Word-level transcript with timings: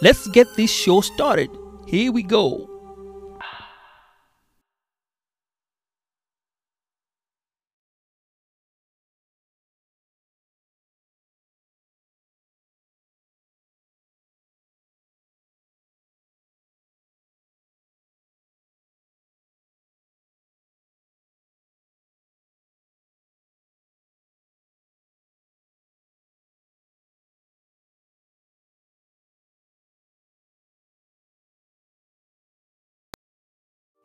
let's 0.00 0.26
get 0.28 0.46
this 0.56 0.70
show 0.70 1.00
started. 1.00 1.50
Here 1.86 2.12
we 2.12 2.22
go. 2.22 2.75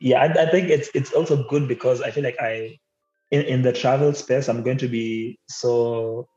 Yeah 0.02 0.20
I, 0.20 0.44
I, 0.44 0.46
think 0.50 0.70
it's 0.70 0.90
it's 0.94 1.14
also 1.14 1.44
good 1.44 1.68
because 1.68 2.02
i 2.02 2.12
feel 2.12 2.24
like 2.24 2.40
i 2.42 2.78
in, 3.30 3.42
in 3.44 3.62
the 3.62 3.72
travel 3.72 4.14
space 4.14 4.50
i'm 4.50 4.64
going 4.64 4.80
to 4.80 4.88
be 4.88 5.40
so 5.48 6.28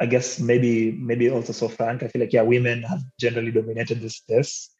i 0.00 0.06
guess 0.06 0.40
maybe 0.40 0.92
maybe 0.92 1.30
also 1.30 1.52
so 1.52 1.68
frank 1.68 2.02
i 2.02 2.08
feel 2.08 2.20
like 2.20 2.32
yeah 2.32 2.42
women 2.42 2.82
have 2.82 3.02
generally 3.20 3.52
dominated 3.52 4.00
this 4.00 4.16
space. 4.16 4.70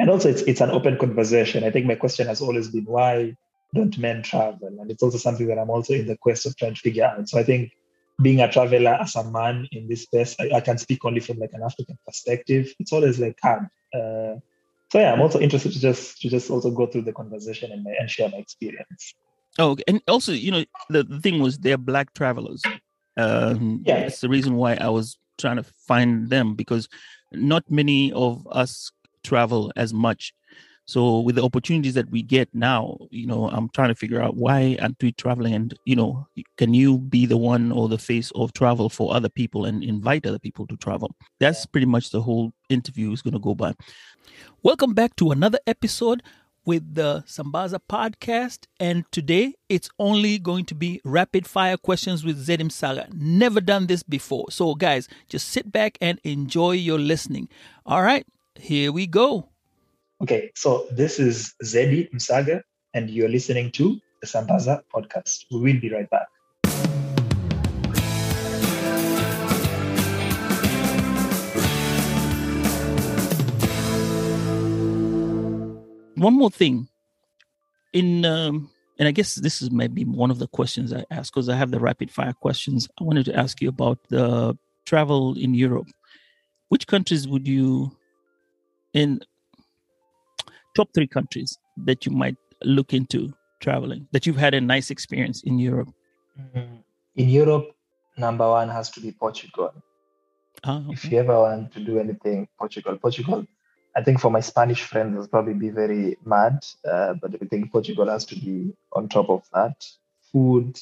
And 0.00 0.10
also 0.10 0.28
it's 0.28 0.42
it's 0.42 0.60
an 0.60 0.70
open 0.70 0.96
conversation. 0.96 1.64
I 1.64 1.72
think 1.72 1.84
my 1.84 1.96
question 1.96 2.28
has 2.28 2.40
always 2.40 2.68
been 2.68 2.84
why 2.84 3.34
don't 3.74 3.98
men 3.98 4.22
travel? 4.22 4.68
And 4.80 4.88
it's 4.92 5.02
also 5.02 5.18
something 5.18 5.48
that 5.48 5.58
i'm 5.58 5.70
also 5.70 5.92
in 5.94 6.06
the 6.06 6.16
quest 6.16 6.46
of 6.46 6.56
trying 6.56 6.74
to 6.74 6.80
figure 6.80 7.04
out. 7.04 7.28
So 7.28 7.36
i 7.40 7.42
think 7.42 7.72
being 8.22 8.40
a 8.40 8.50
traveler 8.50 8.96
as 9.00 9.16
a 9.16 9.24
man 9.28 9.66
in 9.72 9.88
this 9.88 10.02
space 10.02 10.36
i, 10.38 10.50
I 10.56 10.60
can 10.60 10.78
speak 10.78 11.04
only 11.04 11.18
from 11.18 11.38
like 11.38 11.50
an 11.52 11.64
african 11.64 11.98
perspective. 12.06 12.72
It's 12.78 12.92
always 12.92 13.18
like 13.18 13.38
hard. 13.42 13.66
Uh, 13.92 14.36
so 14.90 14.98
yeah, 14.98 15.12
I'm 15.12 15.20
also 15.20 15.40
interested 15.40 15.72
to 15.72 15.80
just 15.80 16.20
to 16.20 16.28
just 16.28 16.50
also 16.50 16.70
go 16.70 16.86
through 16.86 17.02
the 17.02 17.12
conversation 17.12 17.72
and, 17.72 17.86
and 17.86 18.10
share 18.10 18.28
my 18.28 18.38
experience. 18.38 19.14
Oh, 19.58 19.76
and 19.88 20.00
also, 20.06 20.32
you 20.32 20.52
know, 20.52 20.64
the, 20.88 21.02
the 21.02 21.20
thing 21.20 21.40
was 21.40 21.58
they're 21.58 21.78
black 21.78 22.14
travelers. 22.14 22.62
Um, 23.16 23.82
yeah, 23.84 24.02
that's 24.02 24.20
the 24.20 24.28
reason 24.28 24.54
why 24.54 24.74
I 24.74 24.88
was 24.88 25.18
trying 25.38 25.56
to 25.56 25.64
find 25.86 26.30
them 26.30 26.54
because 26.54 26.88
not 27.32 27.70
many 27.70 28.12
of 28.12 28.46
us 28.50 28.90
travel 29.24 29.72
as 29.76 29.92
much. 29.92 30.32
So 30.88 31.20
with 31.20 31.34
the 31.34 31.44
opportunities 31.44 31.92
that 31.94 32.10
we 32.10 32.22
get 32.22 32.48
now, 32.54 32.96
you 33.10 33.26
know, 33.26 33.50
I'm 33.50 33.68
trying 33.74 33.88
to 33.88 33.94
figure 33.94 34.22
out 34.22 34.36
why 34.36 34.78
aren't 34.80 35.02
we 35.02 35.12
traveling 35.12 35.52
and, 35.52 35.74
you 35.84 35.94
know, 35.94 36.26
can 36.56 36.72
you 36.72 36.96
be 36.96 37.26
the 37.26 37.36
one 37.36 37.72
or 37.72 37.90
the 37.90 37.98
face 37.98 38.30
of 38.34 38.54
travel 38.54 38.88
for 38.88 39.14
other 39.14 39.28
people 39.28 39.66
and 39.66 39.84
invite 39.84 40.24
other 40.24 40.38
people 40.38 40.66
to 40.66 40.78
travel? 40.78 41.14
That's 41.40 41.66
pretty 41.66 41.86
much 41.86 42.08
the 42.08 42.22
whole 42.22 42.52
interview 42.70 43.12
is 43.12 43.20
going 43.20 43.34
to 43.34 43.38
go 43.38 43.54
by. 43.54 43.74
Welcome 44.62 44.94
back 44.94 45.16
to 45.16 45.30
another 45.30 45.58
episode 45.66 46.22
with 46.64 46.94
the 46.94 47.24
Sambaza 47.26 47.80
podcast. 47.88 48.66
And 48.78 49.04
today 49.10 49.54
it's 49.68 49.88
only 49.98 50.38
going 50.38 50.66
to 50.66 50.74
be 50.74 51.00
rapid 51.04 51.46
fire 51.46 51.76
questions 51.76 52.24
with 52.24 52.46
Zeddy 52.46 52.62
Msagha. 52.62 53.12
Never 53.14 53.60
done 53.60 53.86
this 53.86 54.02
before. 54.02 54.50
So, 54.50 54.74
guys, 54.74 55.08
just 55.28 55.48
sit 55.48 55.72
back 55.72 55.96
and 56.00 56.20
enjoy 56.24 56.72
your 56.72 56.98
listening. 56.98 57.48
All 57.86 58.02
right, 58.02 58.26
here 58.54 58.92
we 58.92 59.06
go. 59.06 59.48
Okay, 60.22 60.50
so 60.54 60.86
this 60.90 61.18
is 61.18 61.54
Zeddy 61.64 62.10
Msagha, 62.12 62.62
and 62.92 63.08
you're 63.08 63.28
listening 63.28 63.70
to 63.72 63.98
the 64.20 64.26
Sambaza 64.26 64.82
podcast. 64.94 65.44
We 65.50 65.60
will 65.60 65.80
be 65.80 65.90
right 65.90 66.10
back. 66.10 66.26
One 76.18 76.34
more 76.34 76.50
thing. 76.50 76.88
In 77.92 78.24
um, 78.24 78.70
and 78.98 79.06
I 79.06 79.12
guess 79.12 79.36
this 79.36 79.62
is 79.62 79.70
maybe 79.70 80.04
one 80.04 80.30
of 80.30 80.38
the 80.38 80.48
questions 80.48 80.92
I 80.92 81.04
ask 81.10 81.32
because 81.32 81.48
I 81.48 81.56
have 81.56 81.70
the 81.70 81.80
rapid 81.80 82.10
fire 82.10 82.32
questions. 82.32 82.88
I 83.00 83.04
wanted 83.04 83.24
to 83.26 83.36
ask 83.36 83.60
you 83.62 83.68
about 83.68 83.98
the 84.08 84.58
travel 84.84 85.38
in 85.38 85.54
Europe. 85.54 85.88
Which 86.68 86.86
countries 86.86 87.26
would 87.28 87.46
you 87.46 87.92
in 88.92 89.20
top 90.74 90.88
three 90.92 91.06
countries 91.06 91.56
that 91.84 92.04
you 92.04 92.12
might 92.12 92.36
look 92.64 92.92
into 92.92 93.32
traveling 93.60 94.06
that 94.12 94.26
you've 94.26 94.36
had 94.36 94.54
a 94.54 94.60
nice 94.60 94.90
experience 94.90 95.42
in 95.44 95.58
Europe? 95.58 95.90
Mm, 96.54 96.82
in 97.16 97.28
Europe, 97.28 97.74
number 98.16 98.48
one 98.48 98.68
has 98.68 98.90
to 98.90 99.00
be 99.00 99.12
Portugal. 99.12 99.72
Ah, 100.64 100.82
okay. 100.86 100.92
If 100.92 101.04
you 101.12 101.18
ever 101.18 101.38
want 101.38 101.72
to 101.74 101.80
do 101.80 101.98
anything, 102.00 102.48
Portugal. 102.58 102.96
Portugal, 102.98 103.46
I 103.98 104.02
think 104.04 104.20
for 104.20 104.30
my 104.30 104.38
Spanish 104.38 104.82
friends, 104.84 105.16
will 105.16 105.26
probably 105.26 105.54
be 105.54 105.70
very 105.70 106.16
mad, 106.24 106.64
uh, 106.88 107.14
but 107.14 107.34
I 107.42 107.46
think 107.46 107.72
Portugal 107.72 108.08
has 108.08 108.24
to 108.26 108.36
be 108.36 108.72
on 108.92 109.08
top 109.08 109.28
of 109.28 109.42
that. 109.52 109.84
Food, 110.32 110.78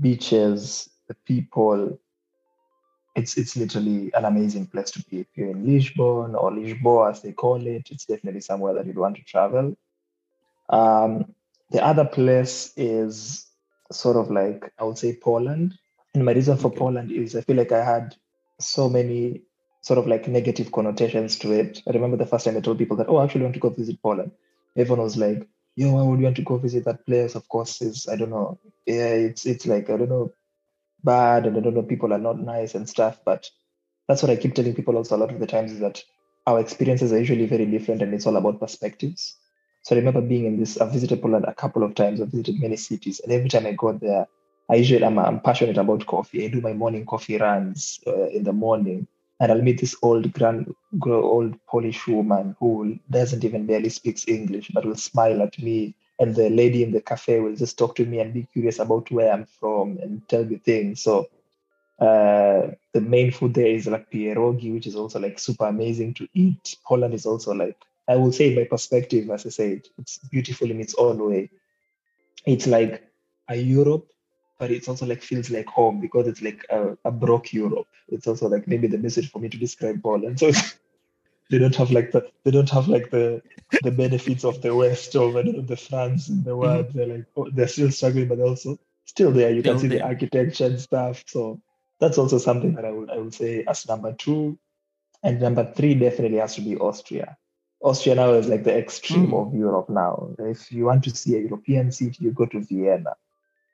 beaches, 0.00 0.88
the 1.06 1.12
people, 1.26 2.00
it's 3.14 3.36
it's 3.36 3.56
literally 3.58 4.10
an 4.14 4.24
amazing 4.24 4.68
place 4.68 4.90
to 4.92 5.04
be. 5.04 5.20
If 5.20 5.26
you're 5.34 5.50
in 5.50 5.66
Lisbon 5.66 6.34
or 6.34 6.50
Lisboa, 6.50 7.10
as 7.10 7.20
they 7.20 7.32
call 7.32 7.66
it, 7.66 7.88
it's 7.90 8.06
definitely 8.06 8.40
somewhere 8.40 8.72
that 8.72 8.86
you'd 8.86 8.96
want 8.96 9.16
to 9.16 9.24
travel. 9.24 9.76
Um, 10.70 11.34
the 11.68 11.84
other 11.84 12.06
place 12.06 12.72
is 12.74 13.48
sort 13.92 14.16
of 14.16 14.30
like 14.30 14.72
I 14.78 14.84
would 14.84 14.96
say 14.96 15.14
Poland. 15.14 15.74
And 16.14 16.24
my 16.24 16.32
reason 16.32 16.56
for. 16.56 16.70
Poland 16.70 17.12
is 17.12 17.36
I 17.36 17.42
feel 17.42 17.56
like 17.56 17.72
I 17.72 17.84
had 17.84 18.16
so 18.58 18.88
many 18.88 19.42
sort 19.82 19.98
of 19.98 20.06
like 20.06 20.28
negative 20.28 20.72
connotations 20.72 21.38
to 21.38 21.52
it. 21.52 21.82
I 21.88 21.92
remember 21.92 22.16
the 22.16 22.26
first 22.26 22.44
time 22.44 22.56
I 22.56 22.60
told 22.60 22.78
people 22.78 22.96
that, 22.98 23.08
oh, 23.08 23.16
I 23.16 23.24
actually 23.24 23.42
want 23.42 23.54
to 23.54 23.60
go 23.60 23.70
visit 23.70 24.02
Poland. 24.02 24.32
Everyone 24.76 25.02
was 25.02 25.16
like, 25.16 25.48
yo, 25.76 25.92
why 25.94 26.02
would 26.02 26.18
you 26.18 26.24
want 26.24 26.36
to 26.36 26.42
go 26.42 26.58
visit 26.58 26.84
that 26.84 27.06
place? 27.06 27.34
Of 27.34 27.48
course, 27.48 27.80
is 27.82 28.08
I 28.08 28.16
don't 28.16 28.30
know. 28.30 28.58
Yeah, 28.86 29.14
it's 29.14 29.46
it's 29.46 29.66
like 29.66 29.90
I 29.90 29.96
don't 29.96 30.08
know 30.08 30.32
bad 31.02 31.46
and 31.46 31.56
I 31.56 31.60
don't 31.60 31.74
know, 31.74 31.82
people 31.82 32.12
are 32.12 32.18
not 32.18 32.38
nice 32.38 32.74
and 32.74 32.88
stuff. 32.88 33.20
But 33.24 33.48
that's 34.08 34.22
what 34.22 34.30
I 34.30 34.36
keep 34.36 34.54
telling 34.54 34.74
people 34.74 34.96
also 34.96 35.16
a 35.16 35.18
lot 35.18 35.32
of 35.32 35.40
the 35.40 35.46
times 35.46 35.72
is 35.72 35.80
that 35.80 36.02
our 36.46 36.60
experiences 36.60 37.12
are 37.12 37.18
usually 37.18 37.46
very 37.46 37.66
different 37.66 38.02
and 38.02 38.12
it's 38.12 38.26
all 38.26 38.36
about 38.36 38.60
perspectives. 38.60 39.36
So 39.82 39.94
I 39.94 39.98
remember 39.98 40.20
being 40.20 40.44
in 40.44 40.58
this, 40.58 40.78
I've 40.78 40.92
visited 40.92 41.22
Poland 41.22 41.46
a 41.48 41.54
couple 41.54 41.82
of 41.82 41.94
times, 41.94 42.20
I've 42.20 42.28
visited 42.28 42.60
many 42.60 42.76
cities, 42.76 43.20
and 43.20 43.32
every 43.32 43.48
time 43.48 43.66
I 43.66 43.72
go 43.72 43.92
there, 43.92 44.26
I 44.70 44.76
usually 44.76 45.04
I'm, 45.04 45.18
I'm 45.18 45.40
passionate 45.40 45.78
about 45.78 46.06
coffee. 46.06 46.44
I 46.44 46.48
do 46.48 46.60
my 46.60 46.74
morning 46.74 47.06
coffee 47.06 47.38
runs 47.38 47.98
uh, 48.06 48.28
in 48.28 48.44
the 48.44 48.52
morning, 48.52 49.06
and 49.40 49.50
I'll 49.50 49.62
meet 49.62 49.80
this 49.80 49.96
old 50.02 50.32
grand, 50.32 50.74
old 51.06 51.54
Polish 51.66 52.06
woman 52.06 52.56
who 52.60 52.98
doesn't 53.10 53.44
even 53.44 53.66
barely 53.66 53.88
speaks 53.88 54.28
English, 54.28 54.70
but 54.74 54.84
will 54.84 54.96
smile 54.96 55.42
at 55.42 55.58
me 55.58 55.94
and 56.18 56.34
the 56.36 56.50
lady 56.50 56.82
in 56.82 56.92
the 56.92 57.00
cafe 57.00 57.40
will 57.40 57.56
just 57.56 57.78
talk 57.78 57.96
to 57.96 58.04
me 58.04 58.20
and 58.20 58.34
be 58.34 58.46
curious 58.52 58.78
about 58.78 59.10
where 59.10 59.32
I'm 59.32 59.46
from 59.46 59.98
and 60.02 60.28
tell 60.28 60.44
me 60.44 60.56
things. 60.56 61.02
So 61.02 61.26
uh, 61.98 62.72
the 62.92 63.00
main 63.00 63.32
food 63.32 63.54
there 63.54 63.66
is 63.66 63.86
like 63.86 64.10
pierogi, 64.10 64.72
which 64.74 64.86
is 64.86 64.96
also 64.96 65.18
like 65.18 65.38
super 65.38 65.66
amazing 65.66 66.14
to 66.14 66.28
eat. 66.34 66.76
Poland 66.86 67.14
is 67.14 67.26
also 67.26 67.54
like 67.54 67.76
I 68.08 68.16
will 68.16 68.32
say 68.32 68.54
my 68.54 68.64
perspective, 68.64 69.30
as 69.30 69.46
I 69.46 69.50
said, 69.50 69.82
it's 69.98 70.18
beautiful 70.30 70.70
in 70.70 70.80
its 70.80 70.94
own 70.98 71.24
way. 71.30 71.50
It's 72.46 72.66
like 72.66 73.04
a 73.48 73.56
Europe, 73.56 74.08
but 74.60 74.70
it's 74.70 74.88
also 74.88 75.06
like 75.06 75.22
feels 75.22 75.50
like 75.50 75.66
home 75.66 76.00
because 76.00 76.28
it's 76.28 76.42
like 76.42 76.64
a, 76.68 76.96
a 77.06 77.10
broke 77.10 77.52
Europe. 77.52 77.88
It's 78.08 78.26
also 78.26 78.46
like 78.46 78.68
maybe 78.68 78.86
the 78.86 78.98
message 78.98 79.30
for 79.30 79.38
me 79.38 79.48
to 79.48 79.56
describe 79.56 80.02
Poland. 80.02 80.38
So 80.38 80.52
they 81.50 81.58
don't 81.58 81.74
have 81.74 81.90
like 81.90 82.12
the 82.12 82.28
they 82.44 82.50
don't 82.50 82.68
have 82.68 82.86
like 82.86 83.10
the 83.10 83.42
the 83.82 83.90
benefits 83.90 84.44
of 84.44 84.60
the 84.60 84.76
West 84.76 85.16
or 85.16 85.32
the, 85.32 85.64
the 85.66 85.78
France 85.78 86.28
in 86.28 86.44
the 86.44 86.54
world. 86.54 86.88
Mm-hmm. 86.88 86.98
They're 86.98 87.16
like 87.16 87.26
oh, 87.36 87.48
they're 87.50 87.68
still 87.68 87.90
struggling, 87.90 88.28
but 88.28 88.38
also 88.38 88.78
still 89.06 89.32
there. 89.32 89.50
You 89.50 89.62
still 89.62 89.72
can 89.72 89.80
see 89.80 89.88
there. 89.88 90.00
the 90.00 90.04
architecture 90.04 90.66
and 90.66 90.80
stuff. 90.80 91.24
So 91.26 91.62
that's 91.98 92.18
also 92.18 92.36
something 92.36 92.74
that 92.74 92.84
I 92.84 92.92
would 92.92 93.10
I 93.10 93.16
would 93.16 93.34
say 93.34 93.64
as 93.66 93.88
number 93.88 94.12
two. 94.12 94.58
And 95.22 95.40
number 95.40 95.70
three 95.74 95.94
definitely 95.94 96.38
has 96.38 96.54
to 96.54 96.62
be 96.62 96.76
Austria. 96.76 97.36
Austria 97.82 98.14
now 98.14 98.32
is 98.34 98.48
like 98.48 98.64
the 98.64 98.76
extreme 98.76 99.28
mm. 99.28 99.46
of 99.46 99.54
Europe 99.54 99.88
now. 99.88 100.34
If 100.38 100.70
you 100.70 100.84
want 100.84 101.04
to 101.04 101.10
see 101.10 101.36
a 101.36 101.40
European 101.40 101.92
city, 101.92 102.24
you 102.24 102.32
go 102.32 102.46
to 102.46 102.60
Vienna. 102.60 103.16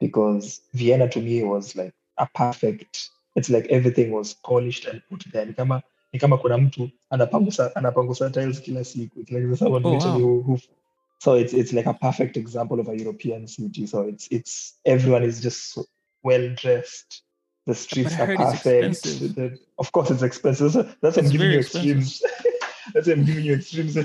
Because 0.00 0.60
Vienna 0.75 1.08
to 1.08 1.20
me 1.20 1.43
was 1.43 1.75
like 1.76 1.94
a 2.19 2.28
perfect, 2.34 3.10
it's 3.34 3.50
like 3.50 3.66
everything 3.66 4.12
was 4.12 4.34
polished 4.34 4.87
and 4.87 5.02
put 5.10 5.25
there. 5.32 5.52
Kama 5.52 5.82
ni 6.12 6.19
kama 6.19 6.38
kuna 6.38 6.58
mtu 6.58 6.90
anapangusa 7.10 7.76
anapangusa 7.76 8.31
tiles 8.31 8.60
kila 8.60 8.84
siku. 8.84 9.20
It's 9.20 9.31
like 9.31 9.56
someone 9.56 9.82
oh, 9.84 9.93
literally 9.93 10.22
wow. 10.22 10.43
who, 10.43 10.52
who 10.52 10.58
so 11.19 11.34
it's 11.34 11.52
it's 11.54 11.72
like 11.72 11.87
a 11.87 11.94
perfect 11.94 12.37
example 12.37 12.81
of 12.81 12.88
a 12.88 12.96
european 12.96 13.46
city. 13.46 13.87
So 13.87 14.02
it's 14.02 14.28
it's 14.31 14.75
everyone 14.84 15.25
is 15.25 15.40
just 15.40 15.72
so 15.72 15.84
well 16.22 16.54
dressed 16.54 17.22
the 17.66 17.75
streets 17.75 18.19
are 18.19 18.37
perfect. 18.37 19.02
The, 19.02 19.58
of 19.78 19.93
course 19.93 20.10
it's 20.10 20.22
expensive. 20.22 20.72
So 20.72 20.88
that's 21.02 21.16
i'm 21.19 21.28
giving 21.31 21.50
you 21.50 21.58
extremes. 21.58 22.22
that's 22.94 23.08
i'm 23.08 23.25
giving 23.25 23.44
you 23.44 23.54
extremes. 23.54 23.96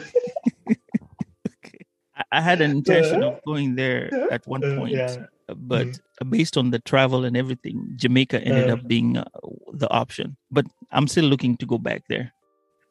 I 2.31 2.39
had 2.39 2.61
an 2.61 2.71
intention 2.71 3.23
uh, 3.23 3.31
of 3.31 3.43
going 3.45 3.75
there 3.75 4.09
at 4.31 4.47
one 4.47 4.63
uh, 4.63 4.77
point, 4.77 4.93
yeah. 4.93 5.25
But 5.55 5.87
mm. 5.87 6.29
based 6.29 6.57
on 6.57 6.71
the 6.71 6.79
travel 6.79 7.25
and 7.25 7.35
everything, 7.35 7.93
Jamaica 7.95 8.41
ended 8.41 8.69
up 8.69 8.87
being 8.87 9.17
uh, 9.17 9.25
the 9.73 9.89
option. 9.89 10.37
But 10.49 10.65
I'm 10.91 11.07
still 11.07 11.25
looking 11.25 11.57
to 11.57 11.65
go 11.65 11.77
back 11.77 12.03
there. 12.09 12.33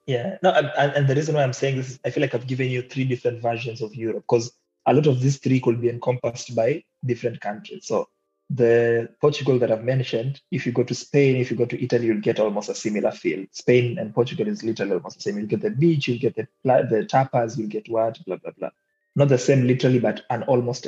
Yeah, 0.07 0.39
no, 0.43 0.51
and, 0.51 0.93
and 0.93 1.09
the 1.09 1.15
reason 1.15 1.35
why 1.35 1.43
I'm 1.43 1.53
saying 1.53 1.77
this 1.77 1.91
is 1.91 2.01
I 2.05 2.11
feel 2.11 2.23
like 2.23 2.35
I've 2.35 2.47
given 2.47 2.69
you 2.69 2.83
three 2.83 3.05
different 3.05 3.41
versions 3.41 3.81
of 3.81 3.95
Europe 3.95 4.25
because 4.29 4.53
a 4.87 4.95
lot 4.95 5.07
of 5.07 5.21
these 5.21 5.39
three 5.39 5.61
could 5.61 5.81
be 5.81 5.89
encompassed 5.89 6.55
by 6.57 6.83
different 7.05 7.41
countries. 7.41 7.87
So 7.87 8.09
the 8.49 9.09
Portugal 9.21 9.59
that 9.61 9.71
I've 9.71 9.85
mentioned, 9.85 10.41
if 10.51 10.67
you 10.67 10.73
go 10.73 10.83
to 10.83 10.95
Spain, 10.95 11.37
if 11.37 11.51
you 11.51 11.57
go 11.57 11.67
to 11.67 11.81
Italy, 11.81 12.07
you'll 12.07 12.21
get 12.21 12.41
almost 12.41 12.69
a 12.69 12.75
similar 12.75 13.12
feel. 13.12 13.45
Spain 13.53 13.99
and 13.99 14.12
Portugal 14.12 14.49
is 14.49 14.65
literally 14.65 14.93
almost 14.93 15.19
the 15.19 15.23
same. 15.23 15.39
You'll 15.39 15.47
get 15.47 15.61
the 15.61 15.71
beach, 15.71 16.09
you'll 16.09 16.19
get 16.19 16.35
the 16.35 16.49
the 16.65 17.07
tapas, 17.09 17.57
you'll 17.57 17.69
get 17.69 17.89
what, 17.89 18.19
blah 18.25 18.37
blah 18.37 18.53
blah 18.59 18.71
not 19.17 19.29
the 19.29 19.39
same 19.39 19.67
literally, 19.67 19.99
but 19.99 20.23
an 20.31 20.43
almost 20.45 20.87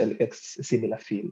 similar 0.62 0.98
feel. 0.98 1.28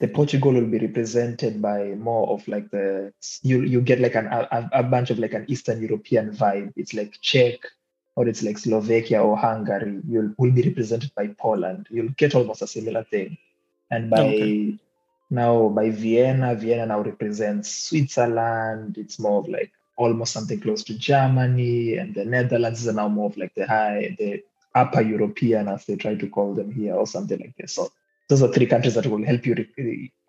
The 0.00 0.08
Portugal 0.08 0.52
will 0.52 0.66
be 0.66 0.78
represented 0.78 1.60
by 1.60 1.94
more 1.94 2.28
of 2.30 2.46
like 2.48 2.70
the 2.70 3.12
you 3.42 3.62
you 3.62 3.80
get 3.80 4.00
like 4.00 4.14
an 4.14 4.26
a, 4.26 4.70
a 4.72 4.82
bunch 4.82 5.10
of 5.10 5.18
like 5.18 5.34
an 5.34 5.44
Eastern 5.48 5.80
European 5.80 6.32
vibe. 6.32 6.72
It's 6.76 6.94
like 6.94 7.20
Czech 7.20 7.60
or 8.16 8.28
it's 8.28 8.42
like 8.42 8.58
Slovakia 8.58 9.22
or 9.22 9.36
Hungary. 9.36 10.00
You'll 10.08 10.34
will 10.38 10.50
be 10.50 10.62
represented 10.62 11.14
by 11.14 11.28
Poland. 11.28 11.86
You'll 11.90 12.14
get 12.16 12.34
almost 12.34 12.62
a 12.62 12.66
similar 12.66 13.04
thing. 13.04 13.36
And 13.90 14.10
by 14.10 14.20
okay. 14.20 14.78
now 15.30 15.68
by 15.68 15.90
Vienna, 15.90 16.54
Vienna 16.54 16.86
now 16.86 17.00
represents 17.00 17.70
Switzerland. 17.70 18.98
It's 18.98 19.18
more 19.18 19.40
of 19.40 19.48
like 19.48 19.72
almost 19.96 20.32
something 20.32 20.60
close 20.60 20.82
to 20.84 20.98
Germany, 20.98 21.96
and 21.96 22.14
the 22.14 22.24
Netherlands 22.24 22.86
is 22.86 22.94
now 22.94 23.08
more 23.08 23.26
of 23.26 23.36
like 23.36 23.54
the 23.54 23.66
high 23.66 24.16
the 24.18 24.42
upper 24.74 25.02
European, 25.02 25.68
as 25.68 25.84
they 25.84 25.96
try 25.96 26.14
to 26.14 26.28
call 26.28 26.54
them 26.54 26.72
here, 26.72 26.94
or 26.94 27.06
something 27.06 27.38
like 27.38 27.56
this. 27.56 27.74
So 27.74 27.92
those 28.30 28.42
are 28.42 28.52
three 28.52 28.66
countries 28.66 28.94
that 28.94 29.06
will 29.06 29.24
help 29.24 29.44
you, 29.44 29.56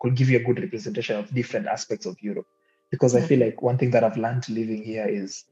could 0.00 0.16
give 0.16 0.28
you 0.28 0.38
a 0.38 0.42
good 0.42 0.60
representation 0.60 1.16
of 1.16 1.32
different 1.32 1.68
aspects 1.68 2.04
of 2.04 2.20
Europe. 2.20 2.46
Because 2.90 3.14
I 3.14 3.20
mm-hmm. 3.20 3.28
feel 3.28 3.40
like 3.40 3.62
one 3.62 3.78
thing 3.78 3.92
that 3.92 4.02
I've 4.02 4.16
learned 4.16 4.48
living 4.48 4.82
here 4.82 5.06
is 5.08 5.44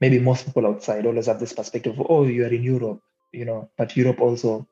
maybe 0.00 0.18
most 0.18 0.44
people 0.44 0.66
outside 0.66 1.06
always 1.06 1.26
have 1.26 1.38
this 1.38 1.52
perspective 1.52 1.98
of, 1.98 2.06
oh, 2.10 2.24
you 2.24 2.44
are 2.44 2.52
in 2.52 2.64
Europe, 2.64 3.00
you 3.32 3.44
know, 3.44 3.70
but 3.78 3.96
Europe 3.96 4.20
also, 4.20 4.66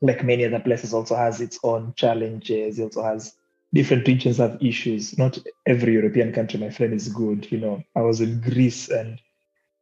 like 0.00 0.22
many 0.22 0.44
other 0.44 0.60
places, 0.60 0.94
also 0.94 1.16
has 1.16 1.40
its 1.40 1.58
own 1.64 1.92
challenges. 1.96 2.78
It 2.78 2.84
also 2.84 3.02
has 3.02 3.34
different 3.74 4.06
regions 4.06 4.36
have 4.36 4.56
issues. 4.62 5.18
Not 5.18 5.40
every 5.66 5.94
European 5.94 6.32
country, 6.32 6.60
my 6.60 6.70
friend, 6.70 6.94
is 6.94 7.08
good. 7.08 7.50
You 7.50 7.58
know, 7.58 7.82
I 7.96 8.02
was 8.02 8.20
in 8.20 8.40
Greece 8.40 8.88
and 8.88 9.20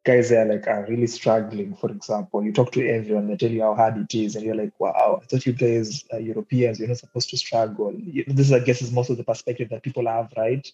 guys 0.05 0.29
there 0.29 0.45
like 0.45 0.67
are 0.67 0.87
really 0.89 1.06
struggling. 1.06 1.75
For 1.75 1.91
example, 1.91 2.45
you 2.45 2.53
talk 2.53 2.73
to 2.73 2.87
everyone, 2.87 3.27
they 3.27 3.37
tell 3.37 3.51
you 3.51 3.62
how 3.62 3.75
hard 3.75 3.97
it 3.97 4.15
is, 4.15 4.37
and 4.37 4.45
you're 4.45 4.55
like, 4.55 4.73
wow, 4.79 5.21
I 5.23 5.27
thought 5.27 5.47
you 5.47 5.53
guys 5.55 6.05
are 6.12 6.21
Europeans, 6.21 6.79
you're 6.79 6.89
not 6.89 6.99
supposed 6.99 7.31
to 7.31 7.37
struggle. 7.39 7.93
This, 8.27 8.53
I 8.53 8.59
guess, 8.61 8.83
is 8.83 8.93
most 8.93 9.11
of 9.11 9.17
the 9.17 9.25
perspective 9.25 9.71
that 9.71 9.83
people 9.83 10.06
have, 10.06 10.33
right? 10.37 10.71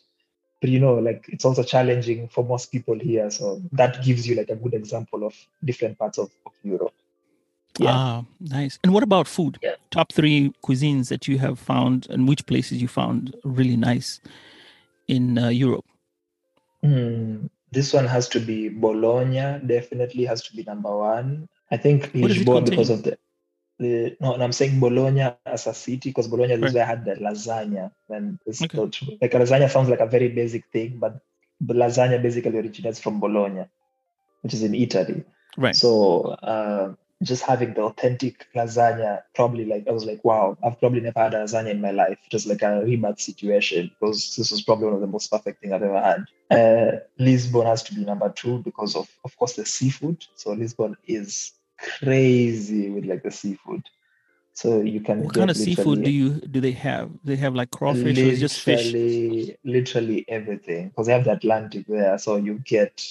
But 0.61 0.71
you 0.71 0.81
know, 0.81 0.94
like 0.94 1.25
it's 1.29 1.44
also 1.44 1.62
challenging 1.62 2.29
for 2.29 2.44
most 2.44 2.71
people 2.71 2.99
here. 2.99 3.31
So 3.31 3.62
that 3.73 4.05
gives 4.05 4.29
you 4.29 4.35
like 4.35 4.50
a 4.50 4.56
good 4.56 4.75
example 4.75 5.25
of 5.25 5.35
different 5.65 5.99
parts 5.99 6.19
of, 6.19 6.31
of 6.44 6.53
Europe. 6.62 6.93
Yeah. 7.79 7.93
Ah, 7.94 8.25
nice. 8.41 8.79
And 8.85 8.93
what 8.93 9.03
about 9.03 9.27
food? 9.27 9.59
Yeah. 9.62 9.77
Top 9.91 10.12
three 10.12 10.53
cuisines 10.62 11.09
that 11.09 11.27
you 11.27 11.38
have 11.38 11.59
found, 11.59 12.09
and 12.11 12.29
which 12.29 12.44
places 12.47 12.82
you 12.82 12.88
found 12.88 13.35
really 13.43 13.77
nice 13.77 14.21
in 15.09 15.38
uh, 15.38 15.49
Europe? 15.49 15.85
Mm, 16.85 17.49
this 17.72 17.93
one 17.93 18.06
has 18.06 18.28
to 18.31 18.40
be 18.40 18.69
Bologna. 18.69 19.61
Definitely 19.64 20.25
has 20.25 20.43
to 20.43 20.56
be 20.56 20.62
number 20.64 20.96
one. 20.96 21.49
I 21.70 21.76
think 21.76 22.12
Lisbon 22.14 22.64
because 22.64 22.90
of 22.90 23.02
the 23.02 23.19
the 23.78 24.17
no, 24.20 24.34
I'm 24.34 24.52
saying 24.52 24.78
Bologna 24.78 25.32
as 25.46 25.67
a 25.67 25.75
city 25.75 26.11
because 26.11 26.28
Bologna 26.28 26.55
right. 26.55 26.64
is 26.64 26.75
where 26.75 26.84
I 26.84 26.87
had 26.87 27.05
the 27.05 27.14
lasagna. 27.14 27.90
And 28.08 28.38
it's 28.46 28.62
okay. 28.62 28.76
not, 28.76 29.00
like 29.20 29.32
lasagna 29.32 29.70
sounds 29.70 29.88
like 29.88 30.00
a 30.00 30.06
very 30.06 30.28
basic 30.28 30.67
thing, 30.72 30.99
but 30.99 31.20
lasagna 31.67 32.22
basically 32.22 32.58
originates 32.58 33.00
from 33.00 33.20
Bologna, 33.20 33.64
which 34.43 34.55
is 34.55 34.62
in 34.62 34.75
Italy. 34.75 35.25
Right. 35.56 35.75
So 35.75 36.22
uh, 36.25 36.94
just 37.22 37.43
having 37.43 37.75
the 37.75 37.82
authentic 37.82 38.46
lasagna, 38.55 39.22
probably 39.34 39.67
like 39.67 39.87
I 39.87 39.93
was 39.93 40.05
like, 40.05 40.25
wow, 40.25 40.56
I've 40.64 40.78
probably 40.81 41.00
never 41.00 41.20
had 41.20 41.34
a 41.34 41.44
lasagna 41.44 41.70
in 41.70 41.81
my 41.81 41.90
life. 41.90 42.19
Just 42.31 42.46
like 42.46 42.62
a 42.62 42.82
rebirth 42.82 43.20
situation 43.20 43.90
because 44.00 44.37
this 44.37 44.50
was 44.50 44.62
probably 44.62 44.87
one 44.87 44.94
of 44.94 45.00
the 45.00 45.06
most 45.06 45.31
perfect 45.31 45.61
things 45.61 45.72
I've 45.72 45.82
ever 45.82 46.00
had. 46.00 46.26
Uh, 46.50 46.99
Lisbon 47.19 47.67
has 47.67 47.82
to 47.84 47.94
be 47.94 48.05
number 48.05 48.31
two 48.31 48.58
because 48.58 48.96
of, 48.96 49.08
of 49.25 49.37
course, 49.37 49.55
the 49.55 49.67
seafood. 49.67 50.25
So 50.34 50.52
Lisbon 50.52 50.96
is 51.06 51.52
crazy 51.78 52.88
with 52.90 53.05
like 53.05 53.22
the 53.22 53.31
seafood. 53.31 53.82
So 54.55 54.81
you 54.81 55.00
can. 55.00 55.25
What 55.25 55.34
kind 55.34 55.50
of 55.50 55.56
seafood 55.56 56.02
do 56.02 56.11
you 56.11 56.31
do 56.31 56.61
they 56.61 56.72
have? 56.72 57.11
They 57.25 57.37
have 57.37 57.55
like 57.55 57.70
crawfish 57.70 58.19
or 58.19 58.37
just 58.37 58.61
fish? 58.61 58.93
Literally 59.64 60.25
everything 60.28 60.88
because 60.88 61.06
they 61.06 61.12
have 61.12 61.25
the 61.25 61.32
Atlantic 61.32 61.87
there. 61.87 62.19
So 62.19 62.37
you 62.37 62.61
get 62.64 63.02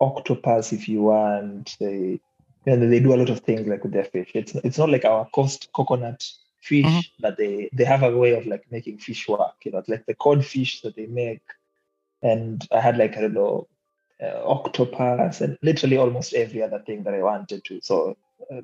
octopus 0.00 0.72
if 0.72 0.88
you 0.88 1.02
want. 1.02 1.76
They 1.80 2.20
and 2.66 2.92
they 2.92 3.00
do 3.00 3.14
a 3.14 3.16
lot 3.16 3.30
of 3.30 3.40
things 3.40 3.66
like 3.66 3.82
with 3.82 3.92
their 3.92 4.04
fish. 4.04 4.30
It's 4.34 4.54
it's 4.56 4.78
not 4.78 4.90
like 4.90 5.04
our 5.04 5.28
coast 5.34 5.68
coconut 5.72 6.28
fish, 6.60 6.86
mm-hmm. 6.86 7.20
but 7.20 7.36
they 7.36 7.68
they 7.72 7.84
have 7.84 8.02
a 8.02 8.16
way 8.16 8.32
of 8.32 8.46
like 8.46 8.64
making 8.70 8.98
fish 8.98 9.28
work. 9.28 9.54
You 9.64 9.72
know, 9.72 9.78
it's 9.78 9.88
like 9.88 10.06
the 10.06 10.14
cod 10.14 10.44
fish 10.44 10.80
that 10.82 10.96
they 10.96 11.06
make. 11.06 11.42
And 12.22 12.66
I 12.70 12.80
had 12.80 12.98
like 12.98 13.16
I 13.16 13.22
don't 13.22 13.34
know, 13.34 13.66
uh, 14.22 14.42
octopus 14.44 15.40
and 15.40 15.58
literally 15.62 15.96
almost 15.96 16.34
every 16.34 16.62
other 16.62 16.78
thing 16.78 17.02
that 17.02 17.14
I 17.14 17.22
wanted 17.22 17.64
to. 17.64 17.80
So 17.82 18.16
uh, 18.50 18.60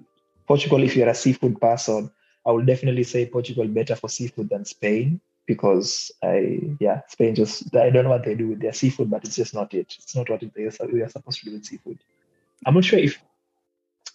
Portugal, 0.47 0.83
if 0.83 0.95
you're 0.95 1.09
a 1.09 1.15
seafood 1.15 1.61
person, 1.61 2.11
I 2.47 2.53
would 2.53 2.67
definitely 2.67 3.05
say 3.05 3.27
Portugal 3.27 3.67
better 3.67 3.97
for 3.97 4.09
seafood 4.09 4.49
than 4.49 4.65
Spain 4.65 5.21
because 5.47 6.13
I 6.23 6.61
yeah 6.79 7.01
Spain 7.09 7.35
just 7.35 7.75
I 7.75 7.91
don't 7.91 8.05
know 8.05 8.11
what 8.11 8.25
they 8.25 8.37
do 8.37 8.49
with 8.49 8.61
their 8.61 8.73
seafood, 8.73 9.11
but 9.11 9.25
it's 9.25 9.37
just 9.37 9.55
not 9.55 9.75
it. 9.75 9.97
It's 9.99 10.15
not 10.15 10.31
what 10.31 10.43
is. 10.43 10.79
We 10.93 11.03
are 11.03 11.09
supposed 11.09 11.41
to 11.41 11.47
do 11.47 11.53
with 11.55 11.65
seafood. 11.65 11.99
I'm 12.65 12.75
not 12.75 12.85
sure 12.85 12.99
if 12.99 13.21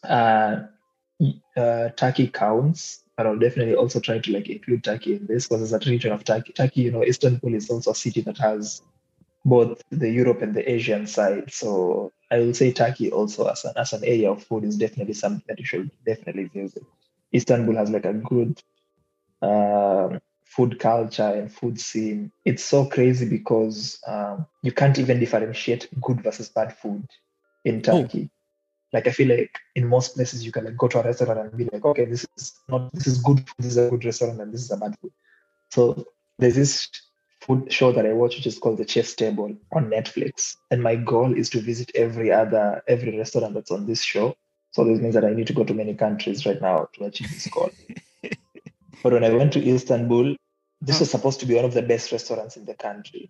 uh, 0.03 0.63
uh, 1.55 1.89
Turkey 1.89 2.27
counts, 2.27 3.03
but 3.17 3.27
I'll 3.27 3.39
definitely 3.39 3.75
also 3.75 3.99
try 3.99 4.19
to 4.19 4.31
like 4.31 4.49
include 4.49 4.83
Turkey 4.83 5.15
in 5.15 5.27
this 5.27 5.47
because 5.47 5.71
it's 5.71 5.85
a 5.85 5.89
region 5.89 6.11
of 6.11 6.23
Turkey. 6.23 6.53
Turkey, 6.53 6.81
you 6.81 6.91
know, 6.91 7.03
Istanbul 7.03 7.53
is 7.53 7.69
also 7.69 7.91
a 7.91 7.95
city 7.95 8.21
that 8.21 8.37
has 8.37 8.81
both 9.45 9.81
the 9.91 10.09
Europe 10.09 10.41
and 10.41 10.53
the 10.53 10.69
Asian 10.69 11.05
side. 11.05 11.51
So 11.51 12.11
I 12.31 12.39
will 12.39 12.53
say 12.53 12.71
Turkey 12.71 13.11
also 13.11 13.47
as 13.47 13.63
an 13.65 13.73
as 13.77 13.93
an 13.93 14.03
area 14.03 14.31
of 14.31 14.43
food 14.43 14.63
is 14.63 14.77
definitely 14.77 15.13
something 15.13 15.43
that 15.47 15.59
you 15.59 15.65
should 15.65 15.91
definitely 16.05 16.45
visit. 16.45 16.83
Istanbul 17.33 17.75
has 17.75 17.89
like 17.89 18.05
a 18.05 18.13
good 18.13 18.61
uh, 19.41 20.19
food 20.45 20.79
culture 20.79 21.23
and 21.23 21.51
food 21.51 21.79
scene. 21.79 22.31
It's 22.45 22.63
so 22.63 22.85
crazy 22.85 23.27
because 23.27 23.99
um, 24.07 24.45
you 24.61 24.71
can't 24.71 24.97
even 24.99 25.19
differentiate 25.19 25.89
good 26.01 26.21
versus 26.23 26.49
bad 26.49 26.77
food 26.77 27.07
in 27.65 27.77
oh. 27.77 27.81
Turkey. 27.81 28.29
Oh 28.31 28.42
like 28.93 29.07
I 29.07 29.11
feel 29.11 29.35
like 29.35 29.57
in 29.75 29.87
most 29.87 30.15
places 30.15 30.45
you 30.45 30.51
can 30.51 30.65
like 30.65 30.77
go 30.77 30.87
to 30.87 30.99
a 30.99 31.03
restaurant 31.03 31.39
and 31.39 31.57
be 31.57 31.65
like, 31.65 31.83
okay, 31.83 32.05
this 32.05 32.25
is 32.37 32.53
not 32.69 32.93
this 32.93 33.07
is 33.07 33.17
good 33.21 33.39
food, 33.39 33.55
this 33.57 33.71
is 33.71 33.77
a 33.77 33.89
good 33.89 34.05
restaurant, 34.05 34.39
and 34.39 34.53
this 34.53 34.61
is 34.61 34.71
a 34.71 34.77
bad 34.77 34.95
food. 35.01 35.11
So 35.71 36.05
there's 36.37 36.55
this 36.55 36.89
food 37.41 37.73
show 37.73 37.91
that 37.91 38.05
I 38.05 38.13
watch 38.13 38.35
which 38.35 38.47
is 38.47 38.59
called 38.59 38.77
The 38.77 38.87
Chef's 38.87 39.15
Table 39.15 39.55
on 39.73 39.89
Netflix. 39.89 40.55
And 40.71 40.81
my 40.81 40.95
goal 40.95 41.35
is 41.35 41.49
to 41.49 41.59
visit 41.59 41.91
every 41.95 42.31
other 42.31 42.83
every 42.87 43.17
restaurant 43.17 43.55
that's 43.55 43.71
on 43.71 43.87
this 43.87 44.01
show. 44.01 44.35
So 44.71 44.85
this 44.85 44.99
means 44.99 45.15
that 45.15 45.25
I 45.25 45.33
need 45.33 45.47
to 45.47 45.53
go 45.53 45.63
to 45.63 45.73
many 45.73 45.95
countries 45.95 46.45
right 46.45 46.61
now 46.61 46.87
to 46.93 47.05
achieve 47.05 47.29
this 47.29 47.47
goal. 47.47 47.71
but 49.03 49.13
when 49.13 49.23
I 49.23 49.29
went 49.29 49.53
to 49.53 49.67
Istanbul, 49.67 50.35
this 50.81 50.99
was 50.99 51.09
supposed 51.09 51.39
to 51.39 51.45
be 51.45 51.55
one 51.55 51.65
of 51.65 51.73
the 51.73 51.81
best 51.81 52.11
restaurants 52.11 52.57
in 52.57 52.65
the 52.65 52.73
country. 52.75 53.29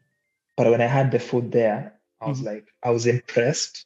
But 0.58 0.70
when 0.70 0.82
I 0.82 0.88
had 0.88 1.12
the 1.12 1.20
food 1.20 1.52
there, 1.52 2.00
I 2.22 2.30
was 2.30 2.40
mm-hmm. 2.40 2.48
like, 2.48 2.68
I 2.82 2.92
was 2.92 3.08
impressed 3.08 3.86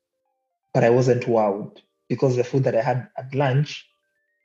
but 0.77 0.83
I 0.83 0.91
wasn't 0.91 1.23
wowed 1.23 1.81
because 2.07 2.35
the 2.35 2.43
food 2.43 2.63
that 2.65 2.75
I 2.75 2.83
had 2.83 3.07
at 3.17 3.33
lunch 3.33 3.89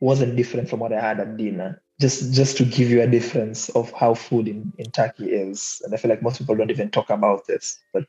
wasn't 0.00 0.34
different 0.34 0.66
from 0.66 0.80
what 0.80 0.90
I 0.90 0.98
had 0.98 1.20
at 1.20 1.36
dinner. 1.36 1.82
Just 2.00 2.32
just 2.32 2.56
to 2.56 2.64
give 2.64 2.88
you 2.88 3.02
a 3.02 3.06
difference 3.06 3.68
of 3.80 3.92
how 3.92 4.14
food 4.14 4.48
in, 4.48 4.72
in 4.78 4.90
Turkey 4.92 5.26
is. 5.26 5.82
And 5.84 5.92
I 5.92 5.98
feel 5.98 6.08
like 6.08 6.22
most 6.22 6.38
people 6.38 6.56
don't 6.56 6.70
even 6.70 6.90
talk 6.90 7.10
about 7.10 7.46
this, 7.46 7.78
but 7.92 8.06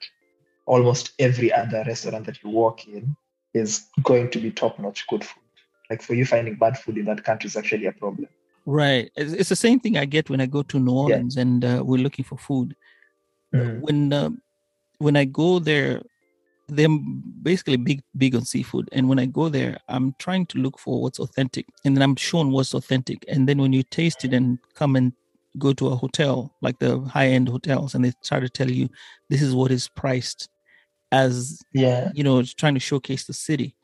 almost 0.65 1.11
every 1.19 1.51
other 1.51 1.83
restaurant 1.85 2.25
that 2.27 2.41
you 2.41 2.49
walk 2.49 2.87
in 2.87 3.13
is 3.53 3.87
going 4.03 4.29
to 4.29 4.39
be 4.39 4.51
top-notch 4.51 5.05
good 5.07 5.25
food. 5.25 5.43
Like 5.89 6.01
for 6.01 6.13
you 6.13 6.25
finding 6.25 6.55
bad 6.55 6.79
food 6.79 6.97
in 6.97 7.03
that 7.07 7.25
country 7.25 7.49
is 7.49 7.57
actually 7.57 7.87
a 7.87 7.91
problem. 7.91 8.29
Right. 8.65 9.11
It's 9.17 9.49
the 9.49 9.57
same 9.57 9.81
thing 9.81 9.97
I 9.97 10.05
get 10.05 10.29
when 10.29 10.39
I 10.39 10.45
go 10.45 10.63
to 10.63 10.79
New 10.79 10.93
Orleans 10.93 11.35
yeah. 11.35 11.41
and 11.41 11.65
uh, 11.65 11.83
we're 11.85 12.01
looking 12.01 12.23
for 12.23 12.37
food. 12.37 12.73
Mm. 13.53 13.81
When 13.81 14.13
uh, 14.13 14.29
when 14.99 15.17
I 15.17 15.25
go 15.25 15.59
there, 15.59 16.03
they're 16.75 16.89
basically 17.41 17.77
big 17.77 18.01
big 18.17 18.35
on 18.35 18.45
seafood. 18.45 18.89
And 18.91 19.07
when 19.09 19.19
i 19.19 19.25
go 19.25 19.49
there 19.49 19.77
i'm 19.87 20.15
trying 20.19 20.45
to 20.47 20.59
look 20.59 20.79
for 20.79 21.01
what's 21.01 21.19
authentic. 21.19 21.65
And 21.85 21.95
then 21.95 22.01
i'm 22.03 22.15
shown 22.15 22.51
what's 22.51 22.73
authentic. 22.73 23.25
And 23.27 23.47
then 23.47 23.59
when 23.59 23.73
you 23.73 23.83
taste 23.83 24.25
it 24.25 24.33
and 24.33 24.59
come 24.73 24.95
and 24.95 25.13
go 25.59 25.71
to 25.73 25.87
a 25.87 25.95
hotel 25.95 26.55
like 26.61 26.79
the 26.79 26.99
high 27.01 27.27
end 27.27 27.47
hotels 27.47 27.93
and 27.93 28.03
they 28.03 28.11
try 28.23 28.39
to 28.39 28.49
tell 28.49 28.71
you 28.71 28.89
this 29.29 29.41
is 29.41 29.53
what 29.53 29.71
is 29.71 29.87
priced 29.87 30.49
as 31.11 31.61
yeah. 31.73 32.09
you 32.15 32.23
know 32.23 32.41
trying 32.41 32.73
to 32.73 32.79
showcase 32.79 33.25
the 33.25 33.33
city 33.33 33.75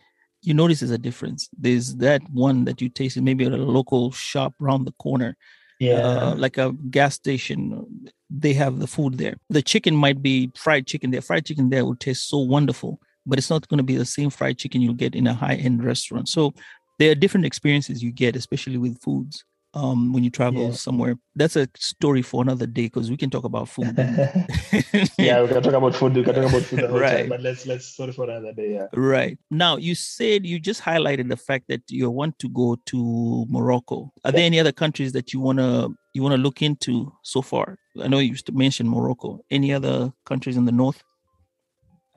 you 0.41 0.53
notice 0.53 0.79
there's 0.79 0.91
a 0.91 0.97
difference. 0.97 1.49
There's 1.57 1.95
that 1.95 2.21
one 2.31 2.65
that 2.65 2.81
you 2.81 2.89
tasted 2.89 3.23
maybe 3.23 3.45
at 3.45 3.51
a 3.51 3.57
local 3.57 4.11
shop 4.11 4.53
around 4.61 4.85
the 4.85 4.93
corner 4.93 5.35
yeah. 5.79 5.95
uh, 5.95 6.35
like 6.37 6.57
a 6.57 6.71
gas 6.89 7.15
station 7.15 8.07
they 8.29 8.53
have 8.53 8.77
the 8.77 8.85
food 8.85 9.17
there. 9.17 9.37
The 9.49 9.63
chicken 9.63 9.95
might 9.95 10.21
be 10.21 10.51
fried 10.55 10.85
chicken 10.85 11.09
there. 11.09 11.21
Fried 11.21 11.47
chicken 11.47 11.71
there 11.71 11.83
would 11.83 11.99
taste 11.99 12.29
so 12.29 12.37
wonderful 12.37 12.99
but 13.25 13.37
it's 13.37 13.49
not 13.49 13.67
going 13.67 13.77
to 13.77 13.83
be 13.83 13.95
the 13.95 14.05
same 14.05 14.29
fried 14.29 14.57
chicken 14.57 14.81
you'll 14.81 14.93
get 14.93 15.15
in 15.15 15.27
a 15.27 15.33
high-end 15.33 15.83
restaurant. 15.83 16.27
So 16.27 16.53
there 16.97 17.11
are 17.11 17.15
different 17.15 17.45
experiences 17.45 18.03
you 18.03 18.11
get 18.11 18.35
especially 18.35 18.77
with 18.77 19.01
foods 19.01 19.45
um, 19.73 20.13
when 20.13 20.23
you 20.23 20.29
travel 20.29 20.67
yeah. 20.67 20.71
somewhere. 20.71 21.15
That's 21.35 21.55
a 21.55 21.67
story 21.75 22.21
for 22.21 22.41
another 22.41 22.65
day 22.65 22.83
because 22.83 23.09
we 23.09 23.17
can 23.17 23.29
talk 23.29 23.43
about 23.43 23.69
food. 23.69 23.95
yeah, 25.17 25.41
we 25.41 25.47
can 25.47 25.63
talk 25.63 25.73
about 25.73 25.95
food. 25.95 26.15
We 26.15 26.23
can 26.23 26.35
talk 26.35 26.49
about 26.49 26.63
food 26.63 26.89
right. 26.91 27.19
Time, 27.19 27.29
but 27.29 27.41
let's 27.41 27.65
let's 27.65 27.85
story 27.85 28.11
for 28.11 28.25
another 28.25 28.53
day. 28.53 28.73
Yeah. 28.73 28.87
Right 28.93 29.37
now, 29.51 29.77
you 29.77 29.95
said 29.95 30.45
you 30.45 30.59
just 30.59 30.81
highlighted 30.81 31.29
the 31.29 31.37
fact 31.37 31.65
that 31.69 31.81
you 31.89 32.09
want 32.09 32.39
to 32.39 32.49
go 32.49 32.77
to 32.87 33.45
Morocco. 33.49 34.11
Are 34.25 34.31
there 34.31 34.45
any 34.45 34.59
other 34.59 34.71
countries 34.71 35.11
that 35.13 35.33
you 35.33 35.39
wanna 35.39 35.89
you 36.13 36.23
wanna 36.23 36.37
look 36.37 36.61
into 36.61 37.11
so 37.23 37.41
far? 37.41 37.77
I 38.01 38.07
know 38.07 38.19
you 38.19 38.31
used 38.31 38.47
to 38.47 38.51
mention 38.51 38.87
Morocco. 38.87 39.39
Any 39.51 39.73
other 39.73 40.11
countries 40.25 40.57
in 40.57 40.65
the 40.65 40.71
north? 40.71 41.03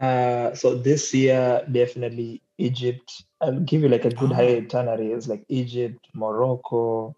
Uh, 0.00 0.52
so 0.54 0.74
this 0.74 1.14
year, 1.14 1.64
definitely 1.70 2.42
Egypt. 2.58 3.24
I'll 3.40 3.60
give 3.60 3.82
you 3.82 3.88
like 3.88 4.04
a 4.04 4.10
good 4.10 4.32
oh. 4.32 4.36
itinerary. 4.36 5.12
It's 5.12 5.28
like 5.28 5.44
Egypt, 5.48 6.08
Morocco, 6.12 7.14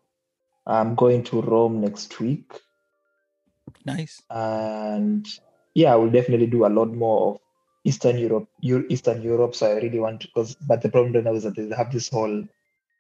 I'm 0.67 0.95
going 0.95 1.25
to 1.25 1.43
Rome 1.43 1.81
next 1.81 2.19
week. 2.21 2.53
Nice. 3.85 4.23
And 4.31 5.27
yeah, 5.75 5.93
I 5.93 5.97
will 5.97 6.11
definitely 6.11 6.47
do 6.47 6.65
a 6.65 6.69
lot 6.69 6.93
more 6.93 7.35
of 7.35 7.41
Eastern 7.85 8.17
Europe, 8.19 8.49
Eastern 8.63 9.23
Europe. 9.23 9.55
So 9.55 9.71
I 9.71 9.75
really 9.75 9.99
want 9.99 10.23
to, 10.23 10.29
because 10.29 10.55
but 10.55 10.81
the 10.81 10.89
problem 10.89 11.13
right 11.13 11.25
now 11.25 11.35
is 11.35 11.43
that 11.43 11.57
they 11.57 11.69
have 11.77 11.93
this 11.93 12.09
whole 12.09 12.45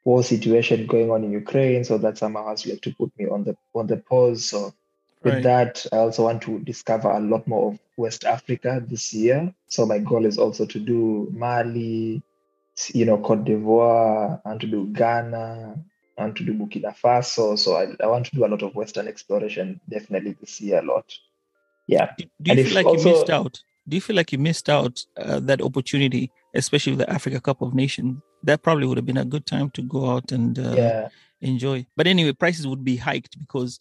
war 0.05 0.23
situation 0.23 0.87
going 0.87 1.11
on 1.11 1.25
in 1.25 1.33
Ukraine. 1.33 1.85
So 1.85 1.97
that 1.99 2.19
somehow 2.19 2.49
has 2.49 2.67
like 2.67 2.83
to 2.83 2.95
put 2.95 3.11
me 3.19 3.27
on 3.27 3.45
the 3.45 3.57
on 3.75 3.87
the 3.87 3.97
pause. 3.97 4.45
So 4.45 4.75
with 5.23 5.35
right. 5.35 5.43
that, 5.45 5.87
I 5.91 5.97
also 5.99 6.25
want 6.25 6.43
to 6.43 6.59
discover 6.59 7.11
a 7.11 7.21
lot 7.21 7.49
more 7.49 7.73
of 7.73 7.79
West 7.97 8.25
Africa 8.25 8.85
this 8.87 9.15
year. 9.15 9.55
So 9.69 9.87
my 9.87 9.99
goal 9.99 10.27
is 10.27 10.37
also 10.37 10.67
to 10.67 10.79
do 10.79 11.31
Mali, 11.33 12.23
you 12.93 13.07
know, 13.07 13.17
Cote 13.17 13.45
d'Ivoire, 13.47 14.43
and 14.45 14.61
to 14.61 14.67
do 14.67 14.87
Ghana, 14.89 15.83
I 16.17 16.23
want 16.23 16.37
to 16.37 16.45
do 16.45 16.55
Burkina 16.55 16.97
Faso. 16.97 17.59
So 17.59 17.77
I, 17.77 17.89
I 18.03 18.07
want 18.07 18.27
to 18.27 18.37
do 18.37 18.45
a 18.45 18.49
lot 18.49 18.63
of 18.63 18.75
Western 18.75 19.09
exploration 19.09 19.81
definitely 19.89 20.37
this 20.41 20.61
year 20.61 20.79
a 20.79 20.83
lot. 20.83 21.13
Yeah. 21.87 22.13
Do, 22.17 22.25
do 22.43 22.55
you 22.55 22.65
feel 22.65 22.75
like 22.75 22.87
also, 22.87 23.09
you 23.09 23.15
missed 23.15 23.31
out? 23.31 23.61
Do 23.89 23.97
you 23.97 24.01
feel 24.01 24.17
like 24.17 24.33
you 24.33 24.39
missed 24.39 24.69
out 24.69 25.05
uh, 25.17 25.41
that 25.41 25.61
opportunity, 25.61 26.31
especially 26.55 26.93
with 26.93 27.01
the 27.01 27.11
Africa 27.11 27.41
Cup 27.41 27.63
of 27.63 27.75
Nations? 27.75 28.19
That 28.43 28.63
probably 28.63 28.87
would 28.87 28.97
have 28.97 29.07
been 29.07 29.17
a 29.17 29.25
good 29.25 29.47
time 29.47 29.71
to 29.71 29.83
go 29.83 30.11
out 30.11 30.33
and 30.33 30.59
uh, 30.59 30.75
yeah. 30.77 31.09
enjoy. 31.41 31.87
But 31.97 32.07
anyway, 32.07 32.33
prices 32.33 32.67
would 32.67 32.85
be 32.85 32.97
hiked 32.97 33.39
because 33.39 33.81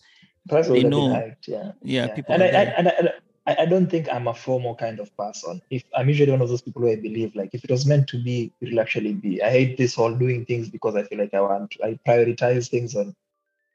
prices 0.49 0.73
they 0.73 0.83
know, 0.83 1.13
hiked, 1.13 1.47
yeah. 1.47 1.71
yeah, 1.81 2.07
yeah, 2.07 2.15
people. 2.15 2.33
And 2.33 2.43
I, 2.43 2.47
I, 2.47 2.49
and 2.49 2.87
I, 2.89 3.11
I, 3.45 3.55
I 3.59 3.65
don't 3.65 3.89
think 3.89 4.07
I'm 4.11 4.27
a 4.27 4.33
formal 4.33 4.75
kind 4.75 4.99
of 4.99 5.15
person. 5.17 5.61
If 5.69 5.83
I'm 5.95 6.07
usually 6.09 6.31
one 6.31 6.41
of 6.41 6.49
those 6.49 6.61
people 6.61 6.81
who 6.81 6.91
I 6.91 6.95
believe 6.95 7.35
like 7.35 7.49
if 7.53 7.63
it 7.63 7.71
was 7.71 7.85
meant 7.85 8.07
to 8.09 8.23
be, 8.23 8.51
it 8.61 8.71
will 8.71 8.79
actually 8.79 9.13
be. 9.13 9.41
I 9.41 9.49
hate 9.49 9.77
this 9.77 9.95
whole 9.95 10.13
doing 10.13 10.45
things 10.45 10.69
because 10.69 10.95
I 10.95 11.03
feel 11.03 11.17
like 11.19 11.33
I 11.33 11.41
want 11.41 11.75
I 11.83 11.99
prioritize 12.07 12.69
things 12.69 12.95
on 12.95 13.15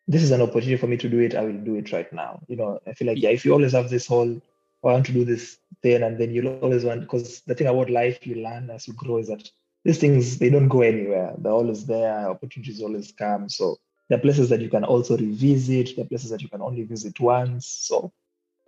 this 0.07 0.23
is 0.23 0.31
an 0.31 0.41
opportunity 0.41 0.77
for 0.77 0.87
me 0.87 0.97
to 0.97 1.09
do 1.09 1.19
it, 1.19 1.35
I 1.35 1.43
will 1.43 1.53
do 1.53 1.75
it 1.75 1.93
right 1.93 2.11
now. 2.13 2.41
You 2.49 2.57
know, 2.57 2.81
I 2.87 2.95
feel 2.95 3.09
like 3.09 3.21
yeah, 3.21 3.29
if 3.31 3.45
you 3.45 3.53
always 3.53 3.73
have 3.73 3.91
this 3.91 4.07
whole 4.07 4.41
I 4.85 4.87
want 4.87 5.07
to 5.07 5.13
do 5.13 5.25
this 5.25 5.59
thing 5.83 6.03
and 6.03 6.19
then 6.19 6.33
you'll 6.33 6.59
always 6.61 6.85
want 6.85 7.01
because 7.01 7.41
the 7.43 7.55
thing 7.55 7.67
about 7.67 7.91
life 7.91 8.27
you 8.27 8.37
learn 8.37 8.71
as 8.71 8.87
you 8.89 8.95
grow 8.95 9.19
is 9.19 9.29
that 9.29 9.51
these 9.85 9.99
things 9.99 10.39
they 10.39 10.51
don't 10.51 10.69
go 10.69 10.83
anywhere. 10.83 11.35
They're 11.39 11.53
always 11.53 11.85
there, 11.85 12.31
opportunities 12.31 12.81
always 12.81 13.13
come. 13.13 13.49
So 13.49 13.79
there 14.09 14.19
are 14.19 14.23
places 14.23 14.49
that 14.49 14.61
you 14.61 14.71
can 14.71 14.85
also 14.85 15.17
revisit, 15.17 15.95
there 15.97 16.05
are 16.05 16.09
places 16.09 16.31
that 16.31 16.41
you 16.41 16.49
can 16.49 16.63
only 16.63 16.85
visit 16.85 17.21
once. 17.21 17.67
So 17.67 18.13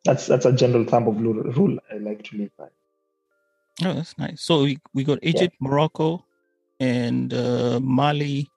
that's 0.04 0.26
that's 0.26 0.47
a 0.47 0.52
general 0.52 0.85
thumb 0.85 1.09
of 1.09 1.21
rule 1.21 1.78
I 1.92 1.99
like 1.99 2.23
to 2.25 2.37
live 2.37 2.50
by. 2.57 2.69
Oh, 3.83 3.95
that's 3.95 4.19
nice. 4.19 4.42
So 4.42 4.62
we, 4.64 4.78
we 4.92 5.04
got 5.04 5.19
Egypt, 5.23 5.54
yeah. 5.59 5.69
Morocco, 5.69 6.25
and 6.80 7.33
uh, 7.33 7.80
Mali, 7.80 8.49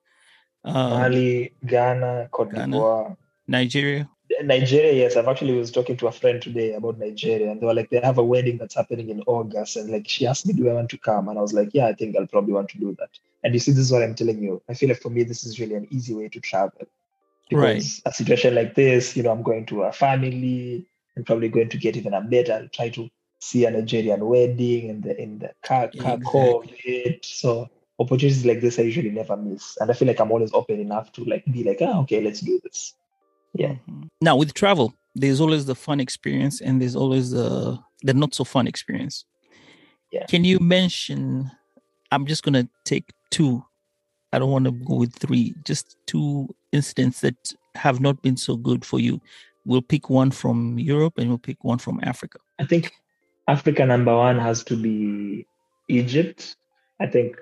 uh, 0.66 0.90
Mali, 0.90 1.54
Ghana, 1.66 2.28
Cote 2.32 2.52
d'Ivoire, 2.52 3.16
Nigeria. 3.48 4.10
Nigeria, 4.42 4.94
yes. 4.94 5.16
I've 5.16 5.28
actually 5.28 5.54
was 5.54 5.72
talking 5.72 5.96
to 5.98 6.08
a 6.08 6.12
friend 6.12 6.42
today 6.42 6.74
about 6.74 6.98
Nigeria, 6.98 7.52
and 7.52 7.62
they 7.62 7.66
were 7.66 7.74
like, 7.74 7.90
they 7.90 8.02
have 8.02 8.18
a 8.18 8.24
wedding 8.24 8.58
that's 8.58 8.76
happening 8.76 9.10
in 9.10 9.22
August, 9.28 9.78
and 9.78 9.92
like 9.92 10.08
she 10.08 10.28
asked 10.28 10.46
me, 10.46 10.54
do 10.54 10.70
I 10.70 10.74
want 10.74 10.90
to 10.90 10.98
come? 10.98 11.30
And 11.30 11.38
I 11.38 11.42
was 11.42 11.54
like, 11.54 11.70
yeah, 11.74 11.88
I 11.88 11.94
think 11.94 12.18
I'll 12.18 12.28
probably 12.28 12.54
want 12.54 12.70
to 12.70 12.80
do 12.80 12.96
that. 13.00 13.10
And 13.44 13.54
you 13.54 13.60
see, 13.60 13.72
this 13.72 13.82
is 13.82 13.92
what 13.92 14.04
I'm 14.04 14.16
telling 14.16 14.42
you. 14.42 14.62
I 14.68 14.74
feel 14.74 14.90
like 14.90 15.02
for 15.02 15.10
me, 15.10 15.24
this 15.24 15.46
is 15.46 15.60
really 15.60 15.76
an 15.76 15.88
easy 15.92 16.14
way 16.14 16.30
to 16.30 16.40
travel. 16.40 16.88
Because 17.50 17.62
right. 17.64 18.02
a 18.06 18.14
situation 18.14 18.56
like 18.56 18.74
this, 18.74 19.16
you 19.16 19.24
know, 19.24 19.32
I'm 19.32 19.44
going 19.44 19.66
to 19.68 19.84
a 19.84 19.92
family, 19.92 20.86
I'm 21.17 21.24
probably 21.24 21.50
going 21.50 21.70
to 21.70 21.77
get 21.77 21.96
even 21.96 22.13
a 22.13 22.22
better, 22.22 22.70
try 22.74 22.89
to 22.89 23.10
see 23.39 23.65
a 23.65 23.72
Nigerian 23.72 24.25
wedding 24.25 24.89
in 24.89 25.01
the 25.01 25.22
in 25.22 25.39
the 25.39 25.51
car, 25.63 25.89
car 25.89 26.15
exactly. 26.15 26.25
core 26.25 26.63
of 26.63 26.70
it. 26.86 27.25
So 27.25 27.70
opportunities 28.00 28.46
like 28.46 28.62
this 28.62 28.79
I 28.79 28.84
usually 28.84 29.12
never 29.12 29.36
miss. 29.38 29.77
And 29.79 29.91
I 29.91 29.93
feel 29.93 30.08
like 30.08 30.20
I'm 30.20 30.32
always 30.32 30.53
open 30.53 30.79
enough 30.79 31.12
to 31.13 31.25
like 31.25 31.43
be 31.46 31.63
like, 31.63 31.79
ah, 31.82 32.00
okay, 32.01 32.22
let's 32.22 32.39
do 32.39 32.60
this. 32.63 32.93
Yeah. 33.53 33.74
Mm-hmm. 33.89 34.03
Now 34.22 34.38
with 34.38 34.53
travel, 34.53 34.93
there's 35.13 35.41
always 35.41 35.65
the 35.65 35.75
fun 35.75 36.00
experience 36.00 36.62
and 36.62 36.82
there's 36.82 36.96
always 36.96 37.32
the 37.32 37.77
the 38.01 38.13
not 38.13 38.34
so 38.34 38.43
fun 38.43 38.67
experience. 38.67 39.25
Yeah. 40.12 40.25
Can 40.25 40.43
you 40.43 40.60
mention 40.60 41.51
I'm 42.12 42.25
just 42.25 42.43
gonna 42.43 42.67
take 42.86 43.12
two. 43.32 43.63
I 44.32 44.39
don't 44.39 44.51
want 44.51 44.65
to 44.65 44.72
go 44.72 44.96
with 44.96 45.13
three, 45.15 45.53
just 45.63 45.98
two 46.08 46.48
incidents 46.72 47.22
that 47.22 47.53
have 47.75 48.00
not 48.00 48.22
been 48.22 48.38
so 48.38 48.55
good 48.55 48.86
for 48.86 49.00
you 49.00 49.20
we'll 49.65 49.82
pick 49.82 50.10
one 50.10 50.32
from 50.32 50.77
Europe 50.77 51.17
and 51.17 51.29
we'll 51.29 51.38
pick 51.38 51.63
one 51.63 51.77
from 51.77 52.00
Africa. 52.03 52.39
I 52.60 52.65
think 52.65 52.91
Africa 53.48 53.86
number 53.86 54.15
one 54.15 54.39
has 54.39 54.63
to 54.65 54.75
be 54.75 55.46
Egypt. 55.89 56.55
I 57.00 57.08
think 57.08 57.38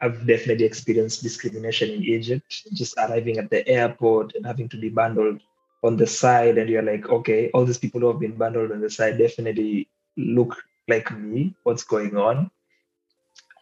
I've 0.00 0.26
definitely 0.26 0.66
experienced 0.66 1.22
discrimination 1.22 1.90
in 1.90 2.02
Egypt, 2.04 2.64
just 2.74 2.96
arriving 2.98 3.38
at 3.38 3.50
the 3.50 3.66
airport 3.66 4.34
and 4.34 4.44
having 4.44 4.68
to 4.70 4.76
be 4.76 4.88
bundled 4.88 5.40
on 5.82 5.96
the 5.96 6.06
side. 6.06 6.58
And 6.58 6.68
you're 6.68 6.82
like, 6.82 7.08
okay, 7.08 7.50
all 7.50 7.64
these 7.64 7.78
people 7.78 8.00
who 8.00 8.08
have 8.08 8.20
been 8.20 8.36
bundled 8.36 8.72
on 8.72 8.80
the 8.80 8.90
side 8.90 9.18
definitely 9.18 9.88
look 10.16 10.56
like 10.88 11.16
me. 11.16 11.54
What's 11.62 11.84
going 11.84 12.16
on? 12.16 12.50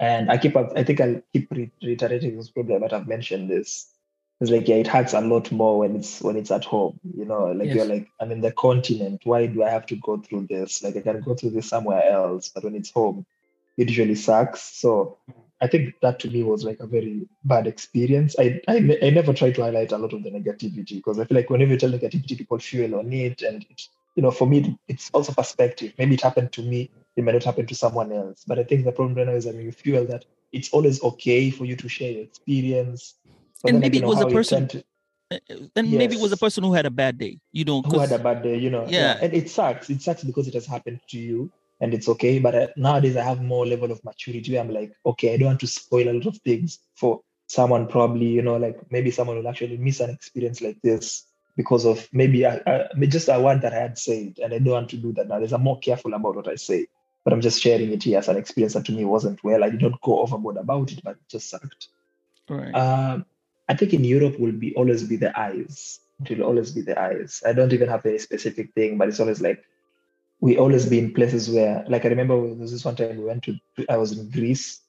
And 0.00 0.30
I 0.30 0.38
keep, 0.38 0.56
up, 0.56 0.72
I 0.74 0.82
think 0.82 1.00
I'll 1.00 1.22
keep 1.32 1.50
reiterating 1.80 2.36
this 2.36 2.50
problem, 2.50 2.80
but 2.80 2.92
I've 2.92 3.06
mentioned 3.06 3.48
this 3.48 3.93
it's 4.40 4.50
like 4.50 4.68
yeah 4.68 4.76
it 4.76 4.86
hurts 4.86 5.14
a 5.14 5.20
lot 5.20 5.50
more 5.52 5.78
when 5.78 5.96
it's 5.96 6.20
when 6.20 6.36
it's 6.36 6.50
at 6.50 6.64
home 6.64 6.98
you 7.16 7.24
know 7.24 7.46
like 7.52 7.68
yes. 7.68 7.76
you're 7.76 7.86
like 7.86 8.08
i'm 8.20 8.32
in 8.32 8.40
the 8.40 8.52
continent. 8.52 9.20
Why 9.24 9.46
do 9.46 9.62
i 9.62 9.70
have 9.70 9.86
to 9.86 9.96
go 9.96 10.18
through 10.18 10.46
this? 10.48 10.82
Like 10.82 10.96
i 10.96 11.00
can 11.00 11.20
go 11.20 11.34
through 11.34 11.50
this 11.50 11.68
somewhere 11.68 12.04
else 12.04 12.48
but 12.48 12.64
when 12.64 12.74
it's 12.74 12.90
home 12.90 13.26
it 13.76 13.88
usually 13.88 14.14
sucks. 14.14 14.62
So 14.62 15.18
i 15.60 15.66
think 15.68 15.94
that 16.02 16.18
to 16.20 16.30
me 16.30 16.42
was 16.42 16.64
like 16.64 16.80
a 16.80 16.86
very 16.86 17.28
bad 17.44 17.66
experience. 17.66 18.34
I 18.38 18.60
i, 18.68 18.98
I 19.02 19.10
never 19.10 19.32
try 19.32 19.52
to 19.52 19.62
highlight 19.62 19.92
a 19.92 19.98
lot 19.98 20.12
of 20.12 20.22
the 20.22 20.30
negativity 20.30 20.96
because 20.96 21.18
i 21.18 21.24
feel 21.24 21.36
like 21.36 21.50
whenever 21.50 21.72
you 21.72 21.78
tell 21.78 21.90
negativity 21.90 22.36
people 22.36 22.58
fuel 22.58 22.96
on 22.96 23.12
it 23.12 23.42
and 23.42 23.64
it, 23.70 23.88
you 24.16 24.22
know 24.22 24.30
for 24.30 24.46
me 24.46 24.78
it's 24.88 25.10
also 25.12 25.32
perspective. 25.32 25.92
Maybe 25.98 26.14
it 26.14 26.22
happened 26.22 26.52
to 26.52 26.62
me 26.62 26.90
it 27.16 27.22
might 27.22 27.32
not 27.32 27.44
happen 27.44 27.66
to 27.66 27.74
someone 27.74 28.10
else 28.12 28.44
but 28.46 28.58
i 28.58 28.64
think 28.64 28.84
the 28.84 28.92
problem 28.92 29.16
right 29.16 29.26
now 29.26 29.34
is 29.34 29.44
that 29.44 29.54
when 29.54 29.64
you 29.64 29.72
feel 29.72 30.04
that 30.06 30.24
it's 30.52 30.70
always 30.70 31.02
okay 31.02 31.50
for 31.50 31.64
you 31.64 31.76
to 31.76 31.88
share 31.88 32.10
your 32.12 32.22
experience 32.22 33.14
but 33.64 33.72
and 33.72 33.80
maybe 33.80 33.98
it 33.98 34.04
was 34.04 34.20
a 34.20 34.26
person. 34.26 34.68
To, 34.68 34.78
uh, 35.30 35.38
uh, 35.50 35.56
and 35.74 35.88
yes. 35.88 35.98
maybe 35.98 36.16
it 36.16 36.20
was 36.20 36.32
a 36.32 36.36
person 36.36 36.62
who 36.62 36.74
had 36.74 36.84
a 36.84 36.90
bad 36.90 37.16
day, 37.16 37.40
you 37.50 37.64
know. 37.64 37.80
Who 37.80 37.98
had 37.98 38.12
a 38.12 38.18
bad 38.18 38.42
day, 38.42 38.58
you 38.58 38.68
know. 38.68 38.84
Yeah. 38.84 39.16
yeah. 39.16 39.18
And 39.22 39.32
it 39.32 39.48
sucks. 39.48 39.88
It 39.88 40.02
sucks 40.02 40.22
because 40.22 40.46
it 40.46 40.54
has 40.54 40.66
happened 40.66 41.00
to 41.08 41.18
you 41.18 41.50
and 41.80 41.94
it's 41.94 42.08
okay. 42.10 42.38
But 42.38 42.54
uh, 42.54 42.66
nowadays 42.76 43.16
I 43.16 43.24
have 43.24 43.40
more 43.42 43.66
level 43.66 43.90
of 43.90 44.04
maturity. 44.04 44.58
I'm 44.58 44.70
like, 44.70 44.92
okay, 45.06 45.32
I 45.32 45.38
don't 45.38 45.48
want 45.48 45.60
to 45.60 45.66
spoil 45.66 46.10
a 46.10 46.12
lot 46.12 46.26
of 46.26 46.36
things 46.38 46.80
for 46.94 47.22
someone 47.46 47.86
probably, 47.86 48.26
you 48.26 48.42
know, 48.42 48.56
like 48.56 48.78
maybe 48.90 49.10
someone 49.10 49.36
will 49.36 49.48
actually 49.48 49.78
miss 49.78 50.00
an 50.00 50.10
experience 50.10 50.60
like 50.60 50.80
this 50.82 51.24
because 51.56 51.86
of 51.86 52.06
maybe 52.12 52.44
I, 52.44 52.60
I, 52.66 53.06
just 53.06 53.28
a 53.28 53.40
word 53.40 53.62
that 53.62 53.72
I 53.72 53.78
had 53.78 53.98
said, 53.98 54.38
and 54.42 54.52
I 54.52 54.58
don't 54.58 54.74
want 54.74 54.90
to 54.90 54.96
do 54.98 55.12
that 55.14 55.28
now. 55.28 55.38
There's 55.38 55.52
I'm 55.52 55.62
more 55.62 55.78
careful 55.78 56.12
about 56.12 56.36
what 56.36 56.48
I 56.48 56.56
say, 56.56 56.86
but 57.22 57.32
I'm 57.32 57.40
just 57.40 57.62
sharing 57.62 57.92
it 57.92 58.02
here 58.02 58.18
as 58.18 58.28
an 58.28 58.36
experience 58.36 58.74
that 58.74 58.84
to 58.86 58.92
me 58.92 59.04
wasn't 59.04 59.42
well. 59.42 59.64
I 59.64 59.70
did 59.70 59.82
not 59.82 60.00
go 60.02 60.20
overboard 60.20 60.56
about 60.56 60.92
it, 60.92 61.00
but 61.02 61.12
it 61.12 61.28
just 61.28 61.48
sucked. 61.48 61.88
Right. 62.48 62.74
Um, 62.74 63.24
I 63.68 63.74
think 63.74 63.94
in 63.94 64.04
Europe 64.04 64.38
will 64.38 64.52
be 64.52 64.74
always 64.74 65.04
be 65.04 65.16
the 65.16 65.38
eyes. 65.38 66.00
It 66.24 66.38
will 66.38 66.46
always 66.46 66.72
be 66.72 66.82
the 66.82 67.00
eyes. 67.00 67.42
I 67.46 67.52
don't 67.52 67.72
even 67.72 67.88
have 67.88 68.04
any 68.06 68.18
specific 68.18 68.72
thing, 68.74 68.98
but 68.98 69.08
it's 69.08 69.20
always 69.20 69.40
like 69.40 69.64
we 70.40 70.58
always 70.58 70.86
be 70.86 70.98
in 70.98 71.14
places 71.14 71.50
where, 71.50 71.84
like 71.88 72.04
I 72.04 72.08
remember 72.08 72.40
there 72.40 72.54
was 72.54 72.72
this 72.72 72.84
one 72.84 72.96
time 72.96 73.16
we 73.16 73.24
went 73.24 73.44
to, 73.44 73.58
I 73.88 73.96
was 73.96 74.12
in 74.12 74.30
Greece 74.30 74.80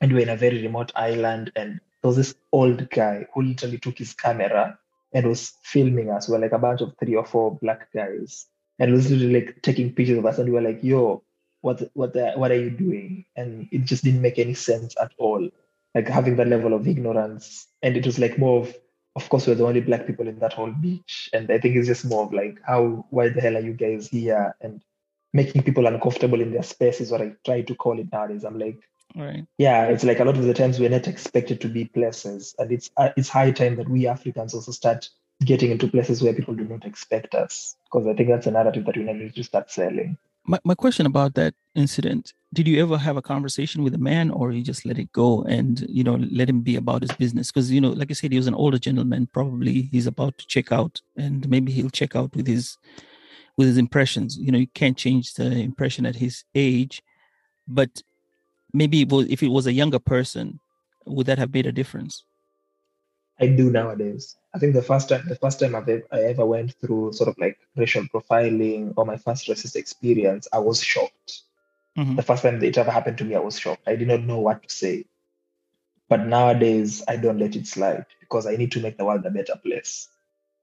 and 0.00 0.10
we 0.10 0.16
were 0.16 0.22
in 0.22 0.28
a 0.28 0.36
very 0.36 0.62
remote 0.62 0.92
island 0.96 1.52
and 1.54 1.80
there 2.02 2.08
was 2.08 2.16
this 2.16 2.34
old 2.52 2.90
guy 2.90 3.26
who 3.32 3.42
literally 3.42 3.78
took 3.78 3.98
his 3.98 4.14
camera 4.14 4.78
and 5.12 5.26
was 5.26 5.52
filming 5.62 6.10
us. 6.10 6.28
We 6.28 6.32
were 6.32 6.40
like 6.40 6.52
a 6.52 6.58
bunch 6.58 6.80
of 6.80 6.94
three 6.98 7.14
or 7.14 7.24
four 7.24 7.56
black 7.56 7.92
guys 7.92 8.46
and 8.78 8.92
was 8.92 9.10
literally 9.10 9.40
like 9.40 9.62
taking 9.62 9.92
pictures 9.92 10.18
of 10.18 10.26
us 10.26 10.38
and 10.38 10.48
we 10.48 10.54
were 10.54 10.68
like, 10.68 10.82
yo, 10.82 11.22
what 11.60 11.82
what 11.94 12.14
what 12.36 12.50
are 12.50 12.60
you 12.60 12.70
doing? 12.70 13.24
And 13.36 13.68
it 13.72 13.84
just 13.84 14.04
didn't 14.04 14.22
make 14.22 14.38
any 14.38 14.54
sense 14.54 14.94
at 15.00 15.12
all. 15.18 15.48
Like 15.96 16.08
having 16.08 16.36
that 16.36 16.48
level 16.48 16.74
of 16.74 16.86
ignorance. 16.86 17.66
And 17.82 17.96
it 17.96 18.06
was 18.06 18.18
like 18.18 18.38
more 18.38 18.60
of 18.60 18.74
of 19.16 19.28
course 19.30 19.46
we're 19.46 19.54
the 19.54 19.66
only 19.66 19.80
black 19.80 20.06
people 20.06 20.28
in 20.28 20.38
that 20.40 20.52
whole 20.52 20.70
beach. 20.70 21.30
And 21.32 21.50
I 21.50 21.58
think 21.58 21.74
it's 21.74 21.88
just 21.88 22.04
more 22.04 22.24
of 22.24 22.32
like 22.32 22.60
how 22.64 23.06
why 23.10 23.30
the 23.30 23.40
hell 23.40 23.56
are 23.56 23.60
you 23.60 23.72
guys 23.72 24.08
here? 24.08 24.54
And 24.60 24.82
making 25.36 25.62
people 25.62 25.86
uncomfortable 25.86 26.40
in 26.40 26.52
their 26.52 26.62
space 26.62 27.00
is 27.00 27.10
what 27.10 27.22
I 27.22 27.32
try 27.44 27.62
to 27.62 27.74
call 27.74 27.98
it 27.98 28.10
nowadays. 28.12 28.44
I'm 28.44 28.58
like, 28.58 28.80
right. 29.14 29.46
yeah, 29.58 29.84
it's 29.84 30.04
like 30.04 30.20
a 30.20 30.24
lot 30.24 30.36
of 30.36 30.44
the 30.44 30.54
times 30.54 30.80
we're 30.80 30.88
not 30.90 31.08
expected 31.08 31.60
to 31.60 31.68
be 31.68 31.84
places, 31.84 32.54
and 32.58 32.72
it's 32.72 32.90
uh, 32.96 33.10
it's 33.16 33.28
high 33.28 33.50
time 33.50 33.76
that 33.76 33.88
we 33.88 34.06
Africans 34.06 34.54
also 34.54 34.72
start 34.72 35.08
getting 35.44 35.70
into 35.70 35.88
places 35.88 36.22
where 36.22 36.32
people 36.32 36.54
do 36.54 36.64
not 36.64 36.86
expect 36.86 37.34
us, 37.34 37.76
because 37.84 38.06
I 38.06 38.14
think 38.14 38.30
that's 38.30 38.46
a 38.46 38.50
narrative 38.50 38.86
that 38.86 38.96
we 38.96 39.04
need 39.04 39.34
to 39.34 39.44
start 39.44 39.70
selling. 39.70 40.16
My 40.46 40.58
my 40.64 40.74
question 40.74 41.06
about 41.06 41.34
that 41.34 41.54
incident: 41.74 42.32
Did 42.54 42.68
you 42.68 42.80
ever 42.80 42.96
have 42.98 43.16
a 43.16 43.22
conversation 43.22 43.82
with 43.82 43.94
a 43.94 43.98
man, 43.98 44.30
or 44.30 44.52
you 44.52 44.62
just 44.62 44.86
let 44.86 44.98
it 44.98 45.10
go 45.12 45.42
and 45.42 45.84
you 45.88 46.04
know 46.04 46.16
let 46.30 46.48
him 46.48 46.60
be 46.60 46.76
about 46.76 47.02
his 47.02 47.10
business? 47.12 47.50
Because 47.50 47.70
you 47.70 47.80
know, 47.80 47.90
like 47.90 48.10
I 48.10 48.14
said, 48.14 48.32
he 48.32 48.38
was 48.38 48.46
an 48.46 48.54
older 48.54 48.78
gentleman. 48.78 49.28
Probably 49.32 49.82
he's 49.92 50.06
about 50.06 50.38
to 50.38 50.46
check 50.46 50.70
out, 50.70 51.00
and 51.16 51.48
maybe 51.48 51.72
he'll 51.72 51.90
check 51.90 52.14
out 52.14 52.34
with 52.36 52.46
his 52.46 52.78
with 53.56 53.66
his 53.66 53.78
impressions. 53.78 54.36
You 54.38 54.52
know, 54.52 54.58
you 54.58 54.68
can't 54.68 54.96
change 54.96 55.34
the 55.34 55.50
impression 55.50 56.06
at 56.06 56.16
his 56.16 56.44
age, 56.54 57.02
but 57.66 58.02
maybe 58.72 59.02
if 59.02 59.42
it 59.42 59.48
was 59.48 59.66
a 59.66 59.72
younger 59.72 59.98
person, 59.98 60.60
would 61.06 61.26
that 61.26 61.38
have 61.38 61.52
made 61.52 61.66
a 61.66 61.72
difference? 61.72 62.24
I 63.38 63.48
do 63.48 63.70
nowadays. 63.70 64.36
I 64.54 64.58
think 64.58 64.74
the 64.74 64.82
first 64.82 65.08
time, 65.10 65.28
the 65.28 65.36
first 65.36 65.60
time 65.60 65.74
I've, 65.74 65.88
I 65.88 66.20
ever 66.22 66.46
went 66.46 66.74
through 66.74 67.12
sort 67.12 67.28
of 67.28 67.36
like 67.38 67.58
racial 67.76 68.04
profiling 68.04 68.94
or 68.96 69.04
my 69.04 69.18
first 69.18 69.46
racist 69.48 69.76
experience, 69.76 70.48
I 70.52 70.58
was 70.58 70.82
shocked. 70.82 71.42
Mm-hmm. 71.98 72.16
The 72.16 72.22
first 72.22 72.42
time 72.42 72.62
it 72.62 72.78
ever 72.78 72.90
happened 72.90 73.18
to 73.18 73.24
me, 73.24 73.34
I 73.34 73.40
was 73.40 73.58
shocked. 73.58 73.82
I 73.86 73.96
did 73.96 74.08
not 74.08 74.22
know 74.22 74.38
what 74.40 74.62
to 74.62 74.74
say. 74.74 75.04
But 76.08 76.26
nowadays, 76.26 77.02
I 77.06 77.16
don't 77.16 77.38
let 77.38 77.56
it 77.56 77.66
slide 77.66 78.06
because 78.20 78.46
I 78.46 78.56
need 78.56 78.72
to 78.72 78.80
make 78.80 78.96
the 78.96 79.04
world 79.04 79.26
a 79.26 79.30
better 79.30 79.56
place. 79.56 80.08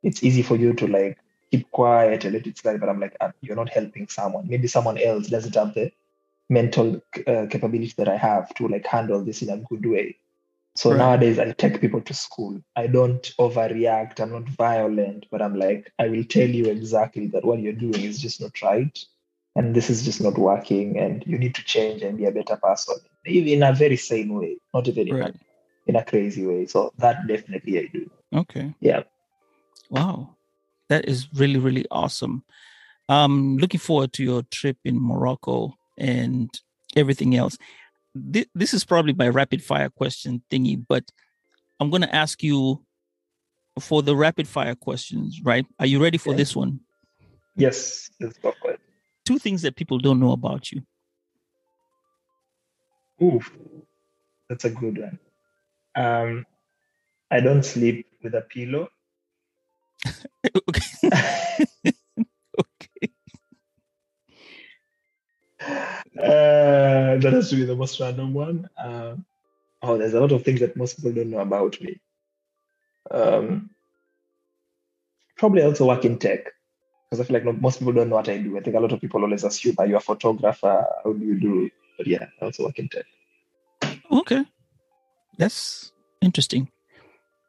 It's 0.01 0.23
easy 0.23 0.41
for 0.41 0.55
you 0.55 0.73
to 0.73 0.87
like 0.87 1.17
keep 1.51 1.69
quiet 1.71 2.25
and 2.25 2.33
let 2.33 2.47
it 2.47 2.57
slide. 2.57 2.79
But 2.79 2.89
I'm 2.89 2.99
like, 2.99 3.15
ah, 3.21 3.33
you're 3.41 3.55
not 3.55 3.69
helping 3.69 4.07
someone. 4.07 4.47
Maybe 4.47 4.67
someone 4.67 4.97
else 4.97 5.27
doesn't 5.27 5.55
have 5.55 5.73
the 5.73 5.91
mental 6.49 7.01
uh, 7.27 7.45
capability 7.49 7.93
that 7.97 8.07
I 8.07 8.17
have 8.17 8.53
to 8.55 8.67
like 8.67 8.85
handle 8.85 9.23
this 9.23 9.41
in 9.41 9.49
a 9.49 9.57
good 9.57 9.85
way. 9.85 10.17
So 10.75 10.89
right. 10.89 10.97
nowadays, 10.97 11.39
I 11.39 11.51
take 11.51 11.79
people 11.81 12.01
to 12.01 12.13
school. 12.13 12.59
I 12.75 12.87
don't 12.87 13.21
overreact. 13.39 14.19
I'm 14.19 14.31
not 14.31 14.49
violent, 14.49 15.27
but 15.29 15.41
I'm 15.41 15.55
like, 15.55 15.91
I 15.99 16.07
will 16.07 16.23
tell 16.23 16.49
you 16.49 16.65
exactly 16.65 17.27
that 17.27 17.45
what 17.45 17.59
you're 17.59 17.73
doing 17.73 18.01
is 18.01 18.19
just 18.19 18.41
not 18.41 18.59
right. 18.61 18.97
And 19.55 19.75
this 19.75 19.91
is 19.91 20.03
just 20.03 20.19
not 20.19 20.37
working. 20.37 20.97
And 20.97 21.23
you 21.27 21.37
need 21.37 21.53
to 21.55 21.63
change 21.63 22.01
and 22.01 22.17
be 22.17 22.25
a 22.25 22.31
better 22.31 22.55
person 22.55 22.95
in 23.25 23.61
a 23.61 23.73
very 23.73 23.97
sane 23.97 24.33
way, 24.33 24.57
not 24.73 24.87
even 24.87 25.09
right. 25.09 25.27
in, 25.27 25.27
a, 25.27 25.33
in 25.87 25.95
a 25.95 26.03
crazy 26.03 26.45
way. 26.45 26.65
So 26.65 26.91
that 26.97 27.27
definitely 27.27 27.79
I 27.79 27.85
do. 27.93 28.09
Okay. 28.33 28.73
Yeah. 28.79 29.03
Wow 29.91 30.35
that 30.89 31.07
is 31.07 31.27
really 31.33 31.59
really 31.59 31.85
awesome 31.91 32.43
um 33.09 33.57
looking 33.57 33.79
forward 33.79 34.13
to 34.13 34.23
your 34.23 34.43
trip 34.43 34.77
in 34.85 34.99
morocco 34.99 35.73
and 35.97 36.49
everything 36.95 37.35
else 37.35 37.57
this, 38.15 38.45
this 38.53 38.73
is 38.73 38.83
probably 38.85 39.13
my 39.13 39.27
rapid 39.27 39.63
fire 39.63 39.89
question 39.89 40.41
thingy 40.51 40.83
but 40.87 41.03
i'm 41.79 41.89
going 41.89 42.01
to 42.01 42.15
ask 42.15 42.43
you 42.43 42.83
for 43.79 44.01
the 44.03 44.15
rapid 44.15 44.47
fire 44.47 44.75
questions 44.75 45.41
right 45.43 45.65
are 45.79 45.85
you 45.85 46.01
ready 46.01 46.17
for 46.17 46.31
yeah. 46.31 46.37
this 46.37 46.55
one 46.55 46.79
yes 47.55 48.09
let's 48.19 48.37
go 48.37 48.53
for 48.61 48.71
it 48.71 48.79
two 49.25 49.39
things 49.39 49.61
that 49.61 49.75
people 49.75 49.97
don't 49.97 50.19
know 50.19 50.31
about 50.31 50.71
you 50.71 50.81
Oof, 53.21 53.51
that's 54.49 54.65
a 54.65 54.69
good 54.69 54.97
one 54.97 55.19
um 55.95 56.45
i 57.31 57.39
don't 57.39 57.63
sleep 57.63 58.07
with 58.21 58.35
a 58.35 58.41
pillow 58.41 58.89
okay. 60.69 61.09
okay. 62.59 63.09
Uh, 66.17 67.17
that 67.17 67.33
has 67.33 67.49
to 67.49 67.55
be 67.55 67.65
the 67.65 67.75
most 67.75 67.99
random 67.99 68.33
one. 68.33 68.69
Uh, 68.77 69.15
oh, 69.81 69.97
there's 69.97 70.13
a 70.13 70.19
lot 70.19 70.31
of 70.31 70.43
things 70.43 70.59
that 70.59 70.77
most 70.77 70.95
people 70.95 71.11
don't 71.11 71.31
know 71.31 71.39
about 71.39 71.79
me. 71.81 71.99
Um, 73.09 73.69
probably 75.37 75.63
also 75.63 75.87
work 75.87 76.05
in 76.05 76.19
tech 76.19 76.51
because 77.09 77.19
I 77.19 77.23
feel 77.23 77.43
like 77.43 77.61
most 77.61 77.79
people 77.79 77.93
don't 77.93 78.09
know 78.09 78.15
what 78.15 78.29
I 78.29 78.37
do. 78.37 78.57
I 78.57 78.61
think 78.61 78.75
a 78.75 78.79
lot 78.79 78.91
of 78.91 79.01
people 79.01 79.23
always 79.23 79.43
assume, 79.43 79.75
are 79.79 79.87
you 79.87 79.97
a 79.97 79.99
photographer? 79.99 80.85
How 81.03 81.13
do 81.13 81.25
you 81.25 81.39
do? 81.39 81.69
But 81.97 82.07
yeah, 82.07 82.27
I 82.41 82.45
also 82.45 82.65
work 82.65 82.79
in 82.79 82.89
tech. 82.89 83.05
Okay, 84.11 84.45
that's 85.37 85.91
interesting 86.21 86.69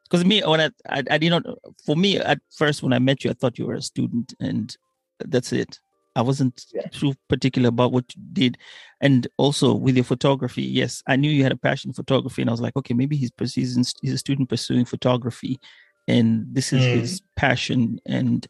because 0.05 0.24
me 0.24 0.42
when 0.42 0.61
I, 0.61 0.70
I, 0.88 1.03
I 1.11 1.18
did 1.18 1.31
not 1.31 1.44
for 1.85 1.96
me 1.96 2.18
at 2.18 2.40
first 2.50 2.83
when 2.83 2.92
I 2.92 2.98
met 2.98 3.24
you 3.24 3.31
I 3.31 3.35
thought 3.35 3.59
you 3.59 3.66
were 3.66 3.74
a 3.74 3.83
student 3.83 4.35
and 4.40 4.77
that's 5.18 5.53
it 5.53 5.81
I 6.16 6.22
wasn't 6.22 6.64
yeah. 6.72 6.87
too 6.88 7.14
particular 7.29 7.68
about 7.68 7.92
what 7.92 8.05
you 8.14 8.22
did 8.33 8.59
and 9.00 9.27
also 9.37 9.74
with 9.74 9.96
your 9.96 10.05
photography 10.05 10.62
yes 10.62 11.03
I 11.07 11.16
knew 11.16 11.31
you 11.31 11.42
had 11.42 11.53
a 11.53 11.57
passion 11.57 11.92
for 11.92 12.03
photography 12.03 12.42
and 12.42 12.50
I 12.50 12.53
was 12.53 12.61
like 12.61 12.77
okay 12.77 12.94
maybe 12.94 13.16
he's 13.16 13.31
he's, 13.38 13.94
he's 14.00 14.12
a 14.12 14.18
student 14.18 14.48
pursuing 14.48 14.85
photography 14.85 15.59
and 16.07 16.46
this 16.53 16.72
is 16.72 16.83
mm. 16.83 17.00
his 17.00 17.22
passion 17.37 18.00
and 18.07 18.46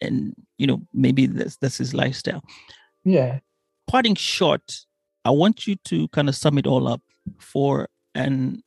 and 0.00 0.34
you 0.58 0.66
know 0.66 0.82
maybe 0.92 1.26
that's 1.26 1.56
that's 1.56 1.78
his 1.78 1.94
lifestyle 1.94 2.42
yeah 3.04 3.40
parting 3.86 4.14
short 4.14 4.86
I 5.24 5.30
want 5.30 5.66
you 5.66 5.76
to 5.84 6.08
kind 6.08 6.28
of 6.28 6.36
sum 6.36 6.58
it 6.58 6.66
all 6.66 6.88
up 6.88 7.02
for 7.38 7.88
an 8.14 8.62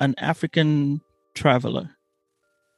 an 0.00 0.14
African 0.18 1.00
traveler 1.34 1.90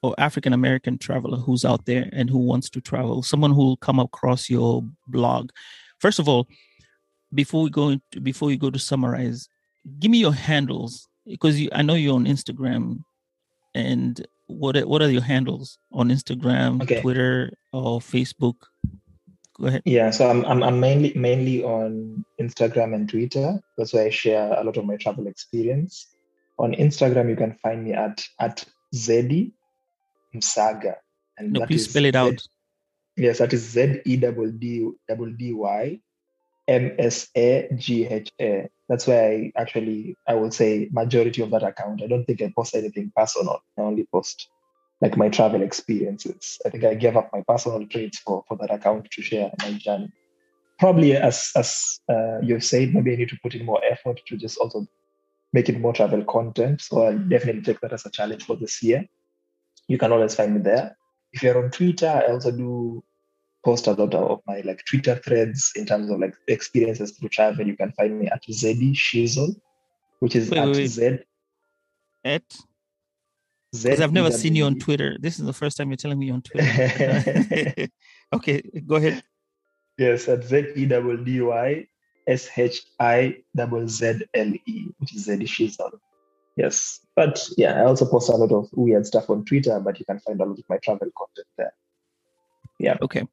or 0.05 0.15
African 0.19 0.53
American 0.53 0.99
traveler 0.99 1.39
who's 1.39 1.65
out 1.65 1.87
there 1.87 2.11
and 2.13 2.29
who 2.29 2.39
wants 2.39 2.69
to 2.69 2.81
travel, 2.83 3.23
someone 3.23 3.53
who 3.53 3.65
will 3.65 3.79
come 3.79 3.99
across 3.99 4.51
your 4.51 4.83
blog. 5.09 5.49
First 5.99 6.19
of 6.19 6.29
all, 6.29 6.47
before 7.33 7.63
we 7.63 7.71
go 7.71 7.89
into, 7.89 8.21
before 8.21 8.49
we 8.49 8.59
go 8.59 8.69
to 8.69 8.79
summarize, 8.79 9.49
give 9.99 10.11
me 10.11 10.19
your 10.19 10.35
handles 10.35 11.09
because 11.27 11.59
you, 11.59 11.71
I 11.73 11.81
know 11.81 11.95
you're 11.95 12.17
on 12.17 12.27
Instagram, 12.27 12.99
and 13.75 14.15
what 14.47 14.77
what 14.87 15.01
are 15.01 15.11
your 15.11 15.23
handles 15.23 15.79
on 15.91 16.11
Instagram, 16.11 16.83
okay. 16.83 17.01
Twitter, 17.01 17.55
or 17.73 18.01
Facebook? 18.01 18.57
Go 19.59 19.69
ahead. 19.69 19.83
Yeah, 19.87 20.11
so 20.11 20.29
I'm, 20.29 20.45
I'm 20.45 20.63
I'm 20.63 20.81
mainly 20.81 21.15
mainly 21.15 21.65
on 21.65 22.27
Instagram 22.39 22.95
and 22.95 23.09
Twitter. 23.09 23.59
That's 23.79 23.95
where 23.95 24.05
I 24.05 24.11
share 24.11 24.53
a 24.53 24.63
lot 24.63 24.77
of 24.77 24.85
my 24.85 24.97
travel 24.97 25.29
experience 25.29 26.09
on 26.59 26.73
Instagram, 26.75 27.29
you 27.29 27.37
can 27.37 27.55
find 27.63 27.85
me 27.85 27.93
at 27.93 28.23
at 28.39 28.65
Zeddy 28.95 29.53
Msagha. 30.35 30.95
And 31.39 31.53
no, 31.53 31.67
please 31.67 31.89
spell 31.89 32.05
it 32.05 32.17
out. 32.17 32.41
Yes, 33.17 33.39
that 33.39 33.53
is 33.53 33.63
Z 33.71 34.03
E 34.05 34.17
double 34.17 34.51
D 34.51 34.91
double 35.09 35.31
D 35.31 35.53
Y 35.53 36.01
M 36.67 36.93
S 36.99 37.29
A 37.37 37.69
G 37.77 38.07
H 38.07 38.31
A. 38.41 38.69
That's 38.89 39.07
why 39.07 39.15
I 39.15 39.53
actually 39.57 40.17
I 40.27 40.35
would 40.35 40.55
say 40.55 40.89
majority 40.93 41.43
of 41.43 41.51
that 41.51 41.63
account. 41.63 42.03
I 42.03 42.07
don't 42.07 42.25
think 42.25 42.43
I 42.43 42.53
post 42.57 42.75
anything 42.75 43.13
personal. 43.15 43.61
I 43.79 43.83
only 43.83 44.07
post 44.13 44.49
like 45.01 45.17
my 45.17 45.29
travel 45.29 45.63
experiences. 45.63 46.59
I 46.65 46.71
think 46.71 46.85
I 46.85 46.95
gave 46.95 47.17
up 47.17 47.31
my 47.33 47.43
personal 47.47 47.87
traits 47.87 48.19
for 48.19 48.45
for 48.49 48.57
that 48.59 48.73
account 48.73 49.11
to 49.11 49.23
share 49.23 49.53
my 49.61 49.73
journey. 49.73 50.11
Probably 50.79 51.17
as 51.17 51.51
as 51.57 52.01
uh, 52.09 52.41
you've 52.43 52.65
said, 52.65 52.95
maybe 52.95 53.13
I 53.13 53.17
need 53.17 53.29
to 53.29 53.39
put 53.43 53.55
in 53.55 53.65
more 53.65 53.81
effort 53.85 54.21
to 54.27 54.37
just 54.37 54.59
also 54.59 54.87
make 55.53 55.69
it 55.69 55.81
more 55.81 55.93
travel 55.93 56.25
content. 56.25 56.81
So 56.81 57.05
I'll 57.05 57.19
definitely 57.19 57.63
take 57.63 57.81
that 57.81 57.93
as 57.93 58.07
a 58.07 58.11
challenge 58.11 58.45
for 58.45 58.57
this 58.57 58.83
year. 58.83 59.07
You 59.89 59.99
can 59.99 60.13
always 60.13 60.35
find 60.35 60.55
me 60.55 60.61
there. 60.61 60.97
If 61.33 61.43
you're 61.43 61.63
on 61.63 61.71
Twitter, 61.71 62.09
I 62.09 62.33
also 62.33 62.51
do 62.51 63.03
post 63.65 63.87
a 63.87 63.93
lot 63.93 64.15
of 64.15 64.41
my 64.47 64.61
like 64.61 64.85
Twitter 64.85 65.17
threads 65.17 65.73
in 65.75 65.87
terms 65.87 66.11
of 66.11 66.21
like 66.21 66.35
experiences 66.49 67.13
through 67.13 67.31
travel. 67.31 67.67
You 67.67 67.77
can 67.77 67.93
find 67.93 68.19
me 68.19 68.29
at 68.29 68.43
Zeddy 68.45 68.95
Shizzle, 68.95 69.55
which 70.21 70.37
is 70.37 70.51
wait, 70.51 70.59
at 70.59 70.69
wait. 70.69 70.87
Z. 70.87 71.19
At 72.25 72.43
because 73.75 74.01
I've 74.01 74.13
never 74.13 74.31
seen 74.31 74.55
you 74.55 74.67
on 74.67 74.79
Twitter. 74.79 75.17
This 75.21 75.41
is 75.41 75.45
the 75.45 75.53
first 75.53 75.77
time 75.77 75.91
you're 75.91 75.97
telling 75.97 76.19
me 76.19 76.31
on 76.31 76.43
Twitter. 76.43 77.89
okay, 78.33 78.63
go 78.87 78.97
ahead. 78.97 79.25
Yes, 79.99 80.29
at 80.29 80.45
Z 80.45 80.73
E 80.77 80.87
W 80.87 81.25
D 81.25 81.41
Y 81.41 81.87
S 82.29 82.49
H 82.57 82.83
I 83.01 83.39
double 83.55 83.89
Z 83.89 84.21
L 84.33 84.53
E, 84.67 84.87
which 84.99 85.15
is 85.15 85.27
Zeddy 85.27 85.47
Shizzle. 85.47 85.99
Yes. 86.57 87.01
But 87.17 87.47
yeah, 87.57 87.81
I 87.81 87.85
also 87.85 88.07
post 88.07 88.29
a 88.29 88.33
lot 88.37 88.53
of 88.53 88.69
weird 88.73 89.07
stuff 89.07 89.31
on 89.31 89.45
Twitter, 89.45 89.81
but 89.81 89.99
you 89.99 90.05
can 90.05 90.21
find 90.21 90.41
a 90.41 90.45
lot 90.45 90.59
of 90.59 90.65
my 90.69 90.79
travel 90.79 91.09
content 91.17 91.47
there. 91.57 91.75
Yeah. 92.79 92.97
Okay. 93.03 93.27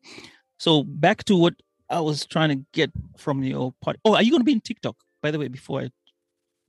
So 0.58 0.84
back 0.84 1.24
to 1.26 1.36
what 1.36 1.56
I 1.90 2.00
was 2.00 2.26
trying 2.26 2.50
to 2.50 2.66
get 2.74 2.92
from 3.18 3.44
your 3.44 3.74
part. 3.82 3.98
Oh, 4.06 4.16
are 4.16 4.24
you 4.24 4.32
going 4.32 4.42
to 4.42 4.46
be 4.46 4.54
in 4.54 4.62
TikTok? 4.62 4.96
By 5.22 5.32
the 5.32 5.40
way, 5.40 5.48
before 5.48 5.82
I 5.82 5.90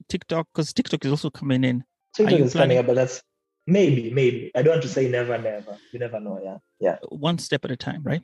TikTok, 0.08 0.48
because 0.52 0.72
TikTok 0.72 1.04
is 1.04 1.10
also 1.10 1.30
coming 1.30 1.64
in. 1.64 1.84
TikTok 2.14 2.40
is 2.40 2.52
planning? 2.52 2.76
coming 2.76 2.78
up, 2.78 2.86
but 2.86 2.94
that's 2.94 3.22
maybe, 3.66 4.10
maybe. 4.10 4.50
I 4.54 4.62
don't 4.62 4.72
want 4.72 4.82
to 4.82 4.88
say 4.88 5.08
never, 5.08 5.38
never. 5.38 5.78
You 5.92 5.98
never 5.98 6.20
know. 6.20 6.40
Yeah, 6.42 6.58
yeah. 6.80 6.98
One 7.08 7.38
step 7.38 7.64
at 7.64 7.70
a 7.70 7.76
time, 7.76 8.02
right? 8.02 8.22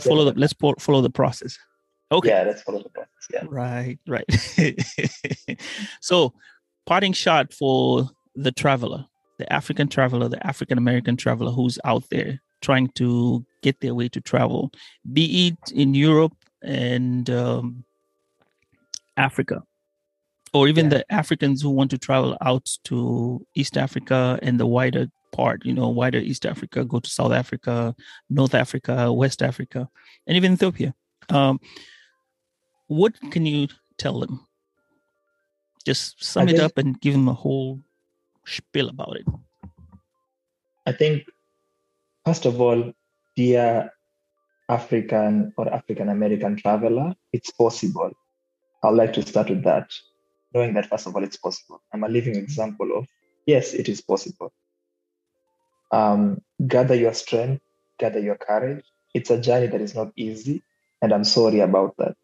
follow 0.00 0.24
the. 0.24 0.38
Let's 0.38 0.54
follow 0.54 1.00
the 1.00 1.10
process. 1.10 1.58
Okay. 2.12 2.28
Yeah, 2.28 2.44
let's 2.44 2.62
follow 2.62 2.82
the 2.82 2.90
process. 2.90 3.10
Yeah. 3.32 3.44
Right, 3.48 3.98
right. 4.06 4.24
so, 6.00 6.34
parting 6.86 7.12
shot 7.12 7.52
for 7.52 8.08
the 8.34 8.52
traveler, 8.52 9.04
the 9.38 9.52
African 9.52 9.88
traveler, 9.88 10.28
the 10.28 10.44
African 10.46 10.78
American 10.78 11.16
traveler 11.16 11.50
who's 11.50 11.78
out 11.84 12.04
there 12.10 12.40
trying 12.62 12.88
to 12.88 13.44
get 13.62 13.80
their 13.80 13.94
way 13.94 14.08
to 14.08 14.20
travel, 14.20 14.72
be 15.12 15.48
it 15.48 15.72
in 15.72 15.94
Europe 15.94 16.34
and 16.62 17.28
um, 17.28 17.84
Africa, 19.16 19.62
or 20.54 20.68
even 20.68 20.86
yeah. 20.86 20.98
the 20.98 21.12
Africans 21.12 21.60
who 21.60 21.70
want 21.70 21.90
to 21.90 21.98
travel 21.98 22.36
out 22.40 22.70
to 22.84 23.44
East 23.54 23.76
Africa 23.76 24.38
and 24.42 24.58
the 24.58 24.66
wider 24.66 25.08
part, 25.32 25.64
you 25.64 25.74
know, 25.74 25.88
wider 25.88 26.18
East 26.18 26.46
Africa, 26.46 26.84
go 26.84 26.98
to 26.98 27.10
South 27.10 27.32
Africa, 27.32 27.94
North 28.30 28.54
Africa, 28.54 29.12
West 29.12 29.42
Africa, 29.42 29.88
and 30.26 30.36
even 30.36 30.54
Ethiopia. 30.54 30.94
Um, 31.28 31.60
what 32.86 33.14
can 33.30 33.44
you 33.44 33.68
tell 33.98 34.20
them? 34.20 34.45
Just 35.86 36.22
sum 36.22 36.48
I 36.48 36.50
it 36.50 36.56
think, 36.56 36.62
up 36.62 36.78
and 36.78 37.00
give 37.00 37.14
them 37.14 37.28
a 37.28 37.32
whole 37.32 37.80
spiel 38.44 38.88
about 38.88 39.16
it. 39.16 39.26
I 40.84 40.92
think, 40.92 41.24
first 42.24 42.44
of 42.44 42.60
all, 42.60 42.92
dear 43.36 43.92
African 44.68 45.52
or 45.56 45.72
African 45.72 46.08
American 46.08 46.56
traveler, 46.56 47.14
it's 47.32 47.50
possible. 47.50 48.10
I'd 48.82 48.90
like 48.90 49.12
to 49.14 49.22
start 49.22 49.48
with 49.48 49.62
that, 49.62 49.92
knowing 50.52 50.74
that, 50.74 50.86
first 50.86 51.06
of 51.06 51.14
all, 51.14 51.22
it's 51.22 51.36
possible. 51.36 51.80
I'm 51.92 52.02
a 52.02 52.08
living 52.08 52.34
example 52.34 52.98
of 52.98 53.06
yes, 53.46 53.72
it 53.72 53.88
is 53.88 54.00
possible. 54.00 54.52
Um, 55.92 56.42
gather 56.66 56.96
your 56.96 57.14
strength, 57.14 57.62
gather 57.98 58.18
your 58.18 58.36
courage. 58.36 58.84
It's 59.14 59.30
a 59.30 59.40
journey 59.40 59.68
that 59.68 59.80
is 59.80 59.94
not 59.94 60.12
easy, 60.16 60.62
and 61.00 61.12
I'm 61.12 61.24
sorry 61.24 61.60
about 61.60 61.96
that 61.98 62.16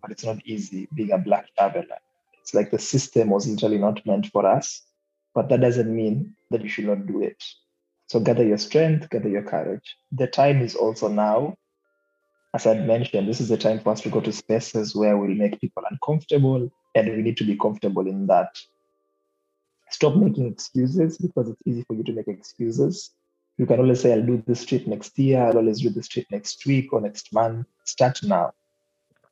but 0.00 0.10
it's 0.10 0.24
not 0.24 0.38
easy 0.44 0.88
being 0.94 1.12
a 1.12 1.18
black 1.18 1.46
traveler. 1.56 1.98
It's 2.46 2.54
like 2.54 2.70
the 2.70 2.78
system 2.78 3.30
was 3.30 3.48
literally 3.48 3.76
not 3.76 4.06
meant 4.06 4.26
for 4.26 4.46
us, 4.46 4.80
but 5.34 5.48
that 5.48 5.60
doesn't 5.60 5.92
mean 5.92 6.36
that 6.52 6.62
you 6.62 6.68
should 6.68 6.84
not 6.84 7.04
do 7.04 7.20
it. 7.20 7.42
So 8.06 8.20
gather 8.20 8.44
your 8.44 8.58
strength, 8.58 9.10
gather 9.10 9.28
your 9.28 9.42
courage. 9.42 9.96
The 10.12 10.28
time 10.28 10.62
is 10.62 10.76
also 10.76 11.08
now. 11.08 11.56
As 12.54 12.64
I 12.64 12.74
mentioned, 12.74 13.28
this 13.28 13.40
is 13.40 13.48
the 13.48 13.56
time 13.56 13.80
for 13.80 13.90
us 13.90 14.00
to 14.02 14.10
go 14.10 14.20
to 14.20 14.32
spaces 14.32 14.94
where 14.94 15.16
we'll 15.16 15.34
make 15.34 15.60
people 15.60 15.82
uncomfortable, 15.90 16.70
and 16.94 17.16
we 17.16 17.20
need 17.20 17.36
to 17.38 17.44
be 17.44 17.56
comfortable 17.56 18.06
in 18.06 18.28
that. 18.28 18.56
Stop 19.90 20.14
making 20.14 20.46
excuses 20.46 21.18
because 21.18 21.48
it's 21.48 21.62
easy 21.66 21.82
for 21.82 21.94
you 21.94 22.04
to 22.04 22.12
make 22.12 22.28
excuses. 22.28 23.10
You 23.58 23.66
can 23.66 23.80
always 23.80 24.02
say, 24.02 24.12
I'll 24.12 24.22
do 24.22 24.40
this 24.46 24.64
trip 24.64 24.86
next 24.86 25.18
year, 25.18 25.42
I'll 25.42 25.58
always 25.58 25.80
do 25.80 25.90
this 25.90 26.06
trip 26.06 26.26
next 26.30 26.64
week 26.64 26.92
or 26.92 27.00
next 27.00 27.32
month. 27.32 27.66
Start 27.84 28.20
now 28.22 28.52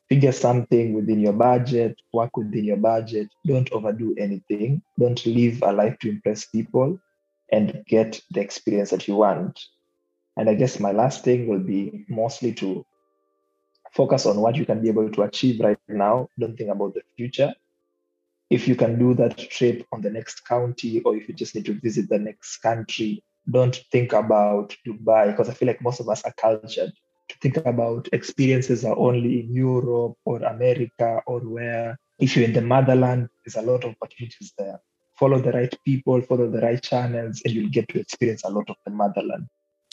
figure 0.08 0.32
something 0.32 0.94
within 0.94 1.20
your 1.20 1.32
budget, 1.32 1.96
work 2.12 2.36
within 2.36 2.64
your 2.64 2.76
budget. 2.76 3.28
Don't 3.46 3.70
overdo 3.72 4.14
anything. 4.18 4.82
Don't 4.98 5.24
live 5.26 5.62
a 5.62 5.72
life 5.72 5.98
to 6.00 6.10
impress 6.10 6.46
people 6.46 6.98
and 7.52 7.84
get 7.86 8.20
the 8.30 8.40
experience 8.40 8.90
that 8.90 9.08
you 9.08 9.16
want. 9.16 9.60
And 10.36 10.48
I 10.48 10.54
guess 10.54 10.80
my 10.80 10.92
last 10.92 11.24
thing 11.24 11.46
will 11.48 11.60
be 11.60 12.04
mostly 12.08 12.52
to 12.54 12.84
focus 13.92 14.26
on 14.26 14.40
what 14.40 14.56
you 14.56 14.66
can 14.66 14.82
be 14.82 14.88
able 14.88 15.10
to 15.10 15.22
achieve 15.22 15.60
right 15.60 15.78
now. 15.88 16.28
Don't 16.38 16.56
think 16.56 16.70
about 16.70 16.94
the 16.94 17.02
future. 17.16 17.54
If 18.50 18.68
you 18.68 18.76
can 18.76 18.98
do 18.98 19.14
that 19.14 19.38
trip 19.38 19.86
on 19.92 20.02
the 20.02 20.10
next 20.10 20.46
county, 20.46 21.00
or 21.00 21.16
if 21.16 21.28
you 21.28 21.34
just 21.34 21.54
need 21.54 21.64
to 21.66 21.80
visit 21.80 22.08
the 22.08 22.18
next 22.18 22.58
country, 22.58 23.22
don't 23.50 23.76
think 23.90 24.12
about 24.12 24.76
Dubai 24.86 25.30
because 25.30 25.48
I 25.48 25.54
feel 25.54 25.68
like 25.68 25.82
most 25.82 26.00
of 26.00 26.08
us 26.08 26.24
are 26.24 26.34
cultured 26.36 26.92
to 27.28 27.38
think 27.38 27.56
about 27.58 28.08
experiences 28.12 28.84
are 28.84 28.96
only 28.96 29.40
in 29.40 29.54
Europe 29.54 30.16
or 30.24 30.42
America 30.42 31.20
or 31.26 31.40
where 31.40 31.98
if 32.18 32.36
you're 32.36 32.44
in 32.44 32.52
the 32.52 32.60
motherland, 32.60 33.28
there's 33.44 33.56
a 33.56 33.62
lot 33.62 33.84
of 33.84 33.94
opportunities 34.00 34.52
there. 34.58 34.80
Follow 35.18 35.38
the 35.38 35.52
right 35.52 35.74
people, 35.84 36.20
follow 36.22 36.50
the 36.50 36.60
right 36.60 36.82
channels, 36.82 37.40
and 37.44 37.54
you'll 37.54 37.70
get 37.70 37.88
to 37.88 38.00
experience 38.00 38.42
a 38.44 38.50
lot 38.50 38.68
of 38.68 38.76
the 38.84 38.90
motherland. 38.90 39.46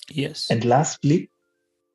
Yes. 0.10 0.48
And 0.50 0.66
lastly, 0.66 1.30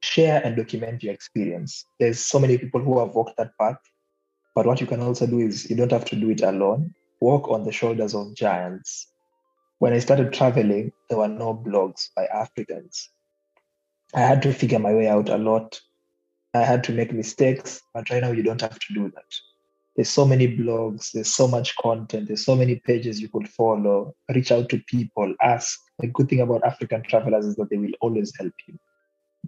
share 0.01 0.41
and 0.45 0.57
document 0.57 1.03
your 1.03 1.13
experience. 1.13 1.85
There's 1.99 2.21
so 2.21 2.39
many 2.39 2.59
people 2.59 2.81
who 2.81 2.99
have 3.01 3.15
walked 3.15 3.37
that 3.37 3.53
path, 3.61 3.79
but 4.55 4.67
what 4.67 4.81
you 4.81 4.87
can 4.87 5.01
also 5.01 5.27
do 5.27 5.41
is 5.41 5.69
you 5.69 5.77
don't 5.77 5.93
have 5.93 6.05
to 6.07 6.17
do 6.17 6.31
it 6.31 6.43
alone. 6.43 6.95
Walk 7.21 7.49
on 7.49 7.65
the 7.65 7.73
shoulders 7.73 8.15
of 8.15 8.35
giants. 8.35 9.09
When 9.79 9.93
I 9.93 9.99
started 9.99 10.33
traveling, 10.33 10.93
there 11.09 11.19
were 11.19 11.29
no 11.29 11.55
blogs 11.55 12.09
by 12.17 12.27
Africans 12.27 13.11
I 14.15 14.21
had 14.21 14.43
to 14.43 14.53
figure 14.53 14.79
my 14.79 14.95
way 14.95 15.09
out 15.09 15.29
a 15.29 15.37
lot. 15.37 15.81
I 16.55 16.63
had 16.63 16.85
to 16.85 16.93
make 16.93 17.13
mistakes, 17.13 17.81
but 17.93 18.09
right 18.11 18.23
now 18.23 18.31
you 18.31 18.43
don't 18.43 18.61
have 18.61 18.79
to 18.79 18.95
do 18.95 19.11
that. 19.15 19.25
There's 19.97 20.11
so 20.11 20.27
many 20.27 20.47
blogs, 20.57 21.13
there's 21.13 21.35
so 21.35 21.49
much 21.49 21.75
content, 21.77 22.29
there's 22.29 22.45
so 22.45 22.55
many 22.55 22.77
pages 22.77 23.21
you 23.21 23.29
could 23.29 23.49
follow. 23.49 24.15
Reach 24.35 24.53
out 24.53 24.69
to 24.69 24.79
people, 24.87 25.35
ask. 25.43 25.81
The 25.99 26.07
good 26.09 26.29
thing 26.29 26.41
about 26.41 26.65
African 26.65 27.03
travelers 27.03 27.47
is 27.47 27.57
that 27.57 27.71
they 27.71 27.79
will 27.79 27.95
always 28.01 28.33
help 28.39 28.53
you. 28.67 28.79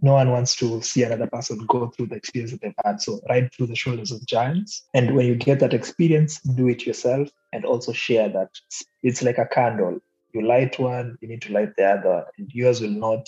No 0.01 0.15
one 0.15 0.31
wants 0.31 0.57
to 0.57 0.81
see 0.81 1.03
another 1.03 1.27
person 1.27 1.67
go 1.67 1.89
through 1.89 2.07
the 2.07 2.15
experience 2.17 2.53
that 2.53 2.63
they've 2.63 2.85
had. 2.85 3.03
So, 3.03 3.21
ride 3.29 3.53
through 3.53 3.67
the 3.67 3.75
shoulders 3.75 4.11
of 4.11 4.25
giants. 4.27 4.87
And 4.95 5.15
when 5.15 5.27
you 5.27 5.35
get 5.35 5.61
that 5.61 5.75
experience, 5.75 6.41
do 6.41 6.69
it 6.69 6.87
yourself 6.87 7.29
and 7.53 7.65
also 7.65 7.93
share 7.93 8.29
that. 8.31 8.51
It's 9.03 9.23
like 9.23 9.39
a 9.39 9.47
candle. 9.47 9.99
You 10.33 10.47
light 10.47 10.79
one, 10.79 11.19
you 11.21 11.29
need 11.29 11.43
to 11.43 11.53
light 11.53 11.75
the 11.77 11.85
other, 11.85 12.25
and 12.39 12.51
yours 12.55 12.81
will 12.81 12.91
not 12.91 13.27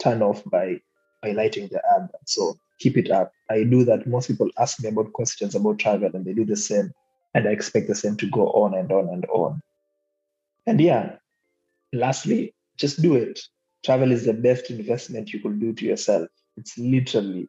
turn 0.00 0.22
off 0.22 0.42
by 0.44 0.80
by 1.22 1.32
lighting 1.32 1.68
the 1.68 1.82
ad. 1.94 2.08
So 2.26 2.58
keep 2.78 2.96
it 2.96 3.10
up. 3.10 3.32
I 3.50 3.64
do 3.64 3.84
that. 3.84 4.06
Most 4.06 4.28
people 4.28 4.50
ask 4.58 4.82
me 4.82 4.88
about 4.88 5.12
questions 5.12 5.54
about 5.54 5.78
travel 5.78 6.10
and 6.12 6.24
they 6.24 6.32
do 6.32 6.44
the 6.44 6.56
same. 6.56 6.92
And 7.34 7.46
I 7.46 7.52
expect 7.52 7.88
the 7.88 7.94
same 7.94 8.16
to 8.16 8.26
go 8.30 8.48
on 8.52 8.74
and 8.74 8.90
on 8.90 9.08
and 9.08 9.24
on. 9.26 9.60
And 10.66 10.80
yeah, 10.80 11.16
lastly, 11.92 12.54
just 12.76 13.02
do 13.02 13.14
it. 13.14 13.40
Travel 13.84 14.12
is 14.12 14.24
the 14.24 14.32
best 14.32 14.70
investment 14.70 15.32
you 15.32 15.40
could 15.40 15.60
do 15.60 15.72
to 15.74 15.84
yourself. 15.84 16.28
It's 16.56 16.76
literally, 16.76 17.48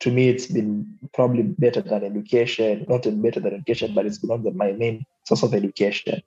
to 0.00 0.10
me, 0.10 0.28
it's 0.28 0.46
been 0.46 0.98
probably 1.14 1.42
better 1.42 1.80
than 1.80 2.04
education, 2.04 2.84
not 2.88 3.02
better 3.22 3.40
than 3.40 3.54
education, 3.54 3.94
but 3.94 4.06
it's 4.06 4.22
one 4.22 4.46
of 4.46 4.54
my 4.54 4.72
main 4.72 5.04
source 5.24 5.42
of 5.42 5.54
education 5.54 6.22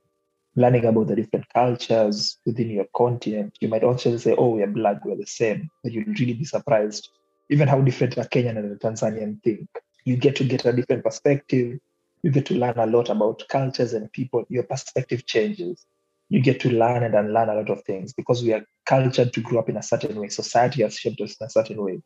learning 0.57 0.85
about 0.85 1.07
the 1.07 1.15
different 1.15 1.45
cultures 1.53 2.39
within 2.45 2.71
your 2.71 2.87
continent. 2.95 3.55
You 3.61 3.67
might 3.67 3.83
also 3.83 4.17
say, 4.17 4.35
oh, 4.35 4.49
we're 4.49 4.67
black, 4.67 5.05
we're 5.05 5.15
the 5.15 5.25
same. 5.27 5.69
But 5.83 5.93
you'll 5.93 6.05
really 6.19 6.33
be 6.33 6.45
surprised 6.45 7.07
even 7.49 7.67
how 7.67 7.79
different 7.79 8.17
a 8.17 8.21
Kenyan 8.21 8.57
and 8.57 8.71
a 8.71 8.75
Tanzanian 8.75 9.41
think. 9.43 9.69
You 10.03 10.17
get 10.17 10.35
to 10.37 10.43
get 10.43 10.65
a 10.65 10.73
different 10.73 11.03
perspective. 11.03 11.79
You 12.23 12.31
get 12.31 12.47
to 12.47 12.55
learn 12.55 12.77
a 12.77 12.87
lot 12.87 13.09
about 13.09 13.43
cultures 13.49 13.93
and 13.93 14.11
people. 14.11 14.45
Your 14.49 14.63
perspective 14.63 15.25
changes. 15.27 15.85
You 16.29 16.41
get 16.41 16.59
to 16.61 16.69
learn 16.71 17.03
and 17.03 17.13
unlearn 17.13 17.49
a 17.49 17.55
lot 17.55 17.69
of 17.69 17.83
things 17.83 18.13
because 18.13 18.43
we 18.43 18.51
are 18.53 18.65
cultured 18.85 19.33
to 19.33 19.41
grow 19.41 19.59
up 19.59 19.69
in 19.69 19.77
a 19.77 19.83
certain 19.83 20.19
way. 20.19 20.27
Society 20.29 20.81
has 20.81 20.97
shaped 20.97 21.21
us 21.21 21.37
in 21.39 21.45
a 21.45 21.49
certain 21.49 21.81
way. 21.81 22.01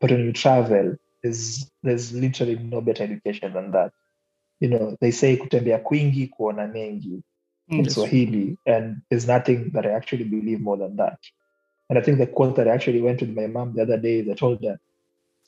But 0.00 0.10
when 0.10 0.20
you 0.24 0.32
travel, 0.32 0.96
there's 1.22 1.70
there's 1.82 2.12
literally 2.12 2.56
no 2.56 2.80
better 2.80 3.04
education 3.04 3.52
than 3.52 3.70
that. 3.70 3.92
You 4.60 4.68
know, 4.68 4.96
they 5.00 5.12
say 5.12 5.36
kutembea 5.36 5.78
kwingi 5.78 6.28
kuona 6.28 6.66
mengi 6.66 7.22
Hmm. 7.68 7.80
in 7.80 7.90
Swahili, 7.90 8.58
and 8.66 9.00
there's 9.08 9.26
nothing 9.26 9.70
that 9.72 9.86
I 9.86 9.90
actually 9.90 10.24
believe 10.24 10.60
more 10.60 10.76
than 10.76 10.96
that. 10.96 11.18
And 11.88 11.98
I 11.98 12.02
think 12.02 12.18
the 12.18 12.26
quote 12.26 12.56
that 12.56 12.68
I 12.68 12.72
actually 12.72 13.00
went 13.00 13.20
with 13.20 13.34
my 13.34 13.46
mom 13.46 13.74
the 13.74 13.82
other 13.82 13.96
day, 13.96 14.26
I 14.30 14.34
told 14.34 14.62
her, 14.64 14.78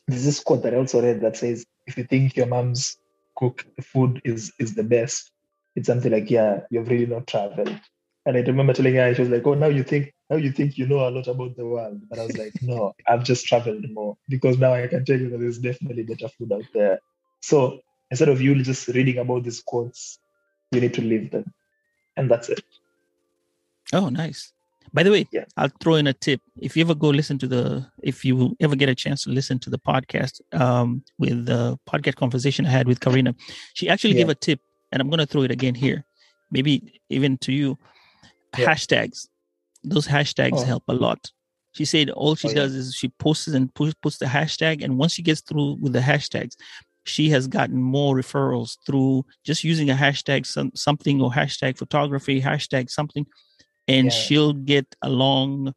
there's 0.08 0.24
this 0.24 0.40
quote 0.40 0.62
that 0.62 0.72
I 0.72 0.78
also 0.78 1.02
read 1.02 1.20
that 1.20 1.36
says, 1.36 1.66
if 1.86 1.98
you 1.98 2.04
think 2.04 2.36
your 2.36 2.46
mom's 2.46 2.96
cook 3.36 3.66
food 3.82 4.22
is 4.24 4.52
is 4.58 4.74
the 4.74 4.84
best, 4.84 5.30
it's 5.74 5.88
something 5.88 6.10
like, 6.10 6.30
yeah, 6.30 6.60
you've 6.70 6.88
really 6.88 7.06
not 7.06 7.26
traveled. 7.26 7.78
And 8.24 8.36
I 8.36 8.40
remember 8.40 8.72
telling 8.72 8.94
her, 8.94 9.14
she 9.14 9.20
was 9.20 9.30
like, 9.30 9.46
oh, 9.46 9.54
now 9.54 9.66
you 9.66 9.82
think 9.82 10.14
now 10.30 10.36
you 10.36 10.52
think 10.52 10.78
you 10.78 10.86
know 10.86 11.06
a 11.06 11.10
lot 11.10 11.28
about 11.28 11.56
the 11.56 11.66
world. 11.66 12.00
But 12.08 12.18
I 12.18 12.24
was 12.24 12.38
like, 12.38 12.54
no, 12.62 12.94
I've 13.06 13.24
just 13.24 13.46
traveled 13.46 13.84
more 13.90 14.16
because 14.28 14.58
now 14.58 14.72
I 14.72 14.86
can 14.86 15.04
tell 15.04 15.20
you 15.20 15.28
that 15.30 15.38
there's 15.38 15.58
definitely 15.58 16.04
better 16.04 16.28
food 16.28 16.52
out 16.52 16.64
there. 16.72 16.98
So 17.42 17.80
instead 18.10 18.30
of 18.30 18.40
you 18.40 18.54
just 18.62 18.88
reading 18.88 19.18
about 19.18 19.44
these 19.44 19.60
quotes, 19.60 20.18
you 20.72 20.80
need 20.80 20.94
to 20.94 21.02
live 21.02 21.30
them 21.30 21.52
and 22.16 22.30
that's 22.30 22.48
it. 22.48 22.62
Oh, 23.92 24.08
nice. 24.08 24.52
By 24.92 25.02
the 25.02 25.10
way, 25.10 25.26
yeah. 25.32 25.44
I'll 25.56 25.70
throw 25.80 25.96
in 25.96 26.06
a 26.06 26.12
tip. 26.12 26.40
If 26.56 26.76
you 26.76 26.84
ever 26.84 26.94
go 26.94 27.08
listen 27.08 27.38
to 27.38 27.46
the, 27.46 27.86
if 28.02 28.24
you 28.24 28.56
ever 28.60 28.76
get 28.76 28.88
a 28.88 28.94
chance 28.94 29.24
to 29.24 29.30
listen 29.30 29.58
to 29.60 29.70
the 29.70 29.78
podcast 29.78 30.40
um, 30.58 31.04
with 31.18 31.46
the 31.46 31.78
podcast 31.88 32.16
conversation 32.16 32.66
I 32.66 32.70
had 32.70 32.86
with 32.86 33.00
Karina, 33.00 33.34
she 33.74 33.88
actually 33.88 34.14
yeah. 34.14 34.22
gave 34.22 34.28
a 34.30 34.34
tip, 34.34 34.60
and 34.92 35.02
I'm 35.02 35.10
going 35.10 35.18
to 35.18 35.26
throw 35.26 35.42
it 35.42 35.50
again 35.50 35.74
here, 35.74 36.04
maybe 36.50 37.00
even 37.10 37.36
to 37.38 37.52
you. 37.52 37.78
Yeah. 38.56 38.66
Hashtags. 38.66 39.28
Those 39.84 40.06
hashtags 40.06 40.60
oh. 40.60 40.64
help 40.64 40.84
a 40.88 40.94
lot. 40.94 41.30
She 41.72 41.84
said 41.84 42.08
all 42.08 42.34
she 42.34 42.48
oh, 42.48 42.54
does 42.54 42.74
is 42.74 42.94
she 42.94 43.08
posts 43.08 43.48
and 43.48 43.72
puts, 43.74 43.92
puts 44.00 44.16
the 44.16 44.24
hashtag, 44.24 44.82
and 44.82 44.96
once 44.96 45.12
she 45.12 45.22
gets 45.22 45.42
through 45.42 45.74
with 45.74 45.92
the 45.92 45.98
hashtags, 45.98 46.56
she 47.06 47.30
has 47.30 47.46
gotten 47.46 47.80
more 47.80 48.16
referrals 48.16 48.78
through 48.84 49.24
just 49.44 49.64
using 49.64 49.90
a 49.90 49.94
hashtag 49.94 50.44
some, 50.44 50.72
something 50.74 51.20
or 51.20 51.30
hashtag 51.30 51.78
photography, 51.78 52.40
hashtag 52.40 52.90
something, 52.90 53.26
and 53.88 54.06
yeah. 54.06 54.10
she'll 54.10 54.52
get 54.52 54.86
along 55.02 55.72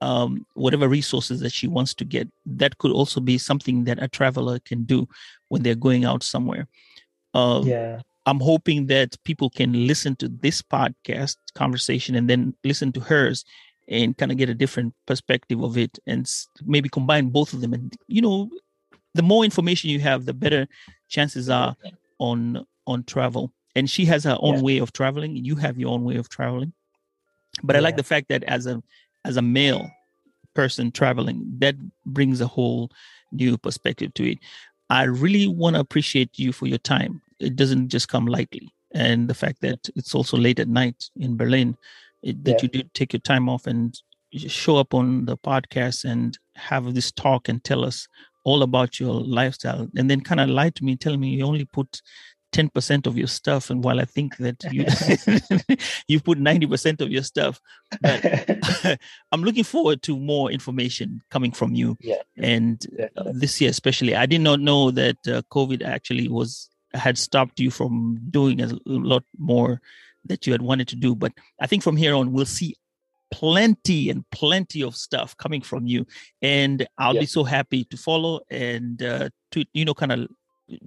um, 0.00 0.46
whatever 0.54 0.88
resources 0.88 1.40
that 1.40 1.52
she 1.52 1.66
wants 1.66 1.94
to 1.94 2.04
get. 2.04 2.28
That 2.46 2.78
could 2.78 2.92
also 2.92 3.20
be 3.20 3.38
something 3.38 3.84
that 3.84 4.02
a 4.02 4.08
traveler 4.08 4.58
can 4.60 4.84
do 4.84 5.08
when 5.48 5.62
they're 5.62 5.74
going 5.74 6.04
out 6.04 6.22
somewhere. 6.22 6.68
Uh, 7.34 7.62
yeah. 7.64 8.00
I'm 8.26 8.40
hoping 8.40 8.86
that 8.88 9.16
people 9.24 9.48
can 9.48 9.86
listen 9.86 10.14
to 10.16 10.28
this 10.28 10.60
podcast 10.60 11.36
conversation 11.54 12.14
and 12.14 12.28
then 12.28 12.54
listen 12.62 12.92
to 12.92 13.00
hers 13.00 13.44
and 13.88 14.16
kind 14.18 14.30
of 14.30 14.36
get 14.36 14.50
a 14.50 14.54
different 14.54 14.92
perspective 15.06 15.62
of 15.62 15.78
it 15.78 15.98
and 16.06 16.30
maybe 16.66 16.90
combine 16.90 17.30
both 17.30 17.54
of 17.54 17.62
them 17.62 17.72
and 17.72 17.96
you 18.06 18.20
know 18.20 18.50
the 19.14 19.22
more 19.22 19.44
information 19.44 19.90
you 19.90 20.00
have, 20.00 20.24
the 20.24 20.34
better 20.34 20.66
chances 21.08 21.48
are 21.48 21.76
on 22.18 22.66
on 22.86 23.04
travel. 23.04 23.52
And 23.74 23.88
she 23.88 24.04
has 24.06 24.24
her 24.24 24.36
own 24.40 24.56
yeah. 24.56 24.62
way 24.62 24.78
of 24.78 24.92
traveling. 24.92 25.36
You 25.36 25.54
have 25.56 25.78
your 25.78 25.92
own 25.92 26.04
way 26.04 26.16
of 26.16 26.28
traveling. 26.28 26.72
But 27.62 27.74
yeah. 27.74 27.80
I 27.80 27.82
like 27.82 27.96
the 27.96 28.02
fact 28.02 28.28
that 28.28 28.42
as 28.44 28.66
a 28.66 28.82
as 29.24 29.36
a 29.36 29.42
male 29.42 29.90
person 30.54 30.90
traveling, 30.90 31.44
that 31.58 31.76
brings 32.06 32.40
a 32.40 32.46
whole 32.46 32.90
new 33.32 33.56
perspective 33.58 34.14
to 34.14 34.32
it. 34.32 34.38
I 34.90 35.04
really 35.04 35.46
want 35.46 35.76
to 35.76 35.80
appreciate 35.80 36.38
you 36.38 36.52
for 36.52 36.66
your 36.66 36.78
time. 36.78 37.20
It 37.38 37.56
doesn't 37.56 37.88
just 37.88 38.08
come 38.08 38.26
lightly. 38.26 38.72
And 38.92 39.28
the 39.28 39.34
fact 39.34 39.60
that 39.60 39.88
it's 39.96 40.14
also 40.14 40.36
late 40.36 40.58
at 40.58 40.68
night 40.68 41.10
in 41.16 41.36
Berlin, 41.36 41.76
it, 42.22 42.42
that 42.44 42.52
yeah. 42.52 42.58
you 42.62 42.68
did 42.68 42.94
take 42.94 43.12
your 43.12 43.20
time 43.20 43.48
off 43.48 43.66
and 43.66 44.00
show 44.32 44.76
up 44.76 44.94
on 44.94 45.26
the 45.26 45.36
podcast 45.36 46.04
and 46.04 46.38
have 46.56 46.94
this 46.94 47.12
talk 47.12 47.48
and 47.48 47.62
tell 47.62 47.84
us 47.84 48.08
all 48.48 48.62
about 48.62 48.98
your 48.98 49.20
lifestyle 49.38 49.86
and 49.96 50.10
then 50.10 50.20
kind 50.22 50.40
of 50.40 50.48
lied 50.48 50.74
to 50.74 50.84
me 50.84 50.96
telling 50.96 51.20
me 51.20 51.28
you 51.28 51.44
only 51.44 51.66
put 51.66 52.00
10% 52.52 53.06
of 53.06 53.18
your 53.18 53.26
stuff 53.26 53.68
and 53.68 53.84
while 53.84 54.00
i 54.00 54.06
think 54.06 54.36
that 54.38 54.56
you 54.72 54.86
you 56.08 56.18
put 56.18 56.38
90% 56.38 57.02
of 57.02 57.10
your 57.10 57.22
stuff 57.22 57.60
but 58.00 58.98
i'm 59.32 59.42
looking 59.42 59.64
forward 59.64 60.00
to 60.02 60.18
more 60.18 60.50
information 60.50 61.20
coming 61.30 61.52
from 61.52 61.74
you 61.74 61.96
yeah. 62.00 62.22
and 62.38 62.86
uh, 63.18 63.30
this 63.32 63.60
year 63.60 63.70
especially 63.70 64.14
i 64.14 64.24
did 64.24 64.40
not 64.40 64.60
know 64.60 64.90
that 64.90 65.18
uh, 65.26 65.42
covid 65.52 65.82
actually 65.82 66.26
was 66.26 66.70
had 66.94 67.18
stopped 67.18 67.60
you 67.60 67.70
from 67.70 68.18
doing 68.30 68.62
a 68.62 68.70
lot 68.86 69.24
more 69.36 69.78
that 70.24 70.46
you 70.46 70.52
had 70.52 70.62
wanted 70.62 70.88
to 70.88 70.96
do 70.96 71.14
but 71.14 71.32
i 71.60 71.66
think 71.66 71.82
from 71.82 71.98
here 71.98 72.14
on 72.14 72.32
we'll 72.32 72.46
see 72.46 72.74
plenty 73.30 74.10
and 74.10 74.24
plenty 74.30 74.82
of 74.82 74.96
stuff 74.96 75.36
coming 75.36 75.60
from 75.60 75.86
you. 75.86 76.06
And 76.42 76.86
i'll 76.98 77.14
be 77.14 77.26
so 77.26 77.44
happy 77.44 77.84
to 77.84 77.96
follow 77.96 78.40
and 78.50 79.02
uh, 79.02 79.28
to 79.52 79.64
you 79.72 79.84
know 79.84 79.94
kind 79.94 80.12
of 80.12 80.28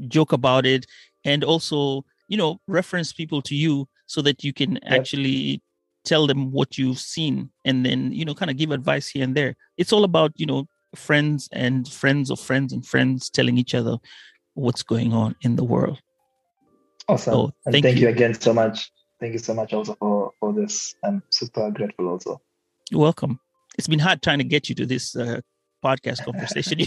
joke 0.08 0.32
about 0.32 0.66
it 0.66 0.86
and 1.26 1.44
also 1.44 2.06
you 2.28 2.38
know 2.38 2.60
reference 2.68 3.12
people 3.12 3.42
to 3.42 3.56
you 3.56 3.88
so 4.06 4.22
that 4.22 4.44
you 4.44 4.54
can 4.54 4.78
actually 4.84 5.62
tell 6.04 6.28
them 6.28 6.52
what 6.52 6.78
you've 6.78 7.00
seen 7.00 7.50
and 7.66 7.86
then 7.86 8.12
you 8.12 8.26
know 8.26 8.34
kind 8.34 8.52
of 8.52 8.58
give 8.58 8.72
advice 8.72 9.08
here 9.08 9.24
and 9.24 9.36
there. 9.36 9.56
It's 9.78 9.94
all 9.94 10.04
about 10.04 10.32
you 10.36 10.46
know 10.46 10.68
friends 10.96 11.48
and 11.52 11.88
friends 11.88 12.30
of 12.30 12.40
friends 12.40 12.74
and 12.74 12.86
friends 12.86 13.30
telling 13.30 13.58
each 13.58 13.74
other 13.74 13.98
what's 14.56 14.84
going 14.84 15.14
on 15.14 15.36
in 15.42 15.56
the 15.56 15.64
world. 15.64 16.00
Awesome. 17.08 17.34
So, 17.34 17.52
thank, 17.72 17.84
thank 17.84 17.98
you. 17.98 18.04
you 18.04 18.10
again 18.10 18.34
so 18.34 18.54
much 18.54 18.92
thank 19.22 19.34
you 19.34 19.40
so 19.40 19.54
much 19.54 19.72
also 19.72 19.96
for 19.96 20.34
for 20.40 20.52
this. 20.52 20.96
I'm 21.04 21.24
super 21.30 21.72
grateful 21.72 22.10
also. 22.10 22.42
You're 22.90 23.00
welcome. 23.00 23.40
It's 23.78 23.88
been 23.88 24.00
hard 24.00 24.22
trying 24.22 24.40
to 24.40 24.44
get 24.44 24.68
you 24.68 24.76
to 24.76 24.86
this 24.86 25.16
uh, 25.16 25.40
podcast 25.86 26.26
conversation. 26.26 26.80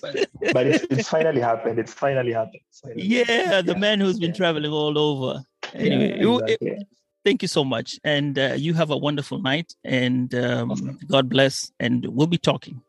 but, 0.00 0.28
but 0.52 0.66
it's, 0.66 0.84
it's, 0.90 1.08
finally 1.08 1.40
happened. 1.40 1.80
It's 1.80 1.92
finally 1.92 2.32
happened. 2.32 2.60
finally 2.80 3.02
yeah, 3.02 3.60
the 3.60 3.72
yeah. 3.72 3.78
man 3.78 3.98
who's 3.98 4.20
been 4.20 4.30
yeah. 4.30 4.36
traveling 4.36 4.70
all 4.70 4.96
over. 4.96 5.42
Anyway, 5.72 6.20
yeah, 6.20 6.38
exactly. 6.38 6.68
it, 6.68 6.86
thank 7.24 7.42
you 7.42 7.48
so 7.48 7.64
much. 7.64 7.98
And 8.04 8.38
uh, 8.38 8.54
you 8.56 8.74
have 8.74 8.90
a 8.90 8.96
wonderful 8.96 9.40
night. 9.40 9.74
And 9.82 10.32
um, 10.34 10.70
awesome. 10.70 10.98
God 11.08 11.28
bless. 11.28 11.72
And 11.80 12.06
we'll 12.06 12.28
be 12.28 12.38
talking. 12.38 12.80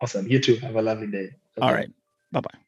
Awesome. 0.00 0.28
You 0.28 0.38
too. 0.38 0.56
Have 0.56 0.76
a 0.76 0.82
lovely 0.82 1.08
day. 1.08 1.30
All 1.60 1.72
right. 1.72 1.90
Bye 2.30 2.40
bye. 2.40 2.58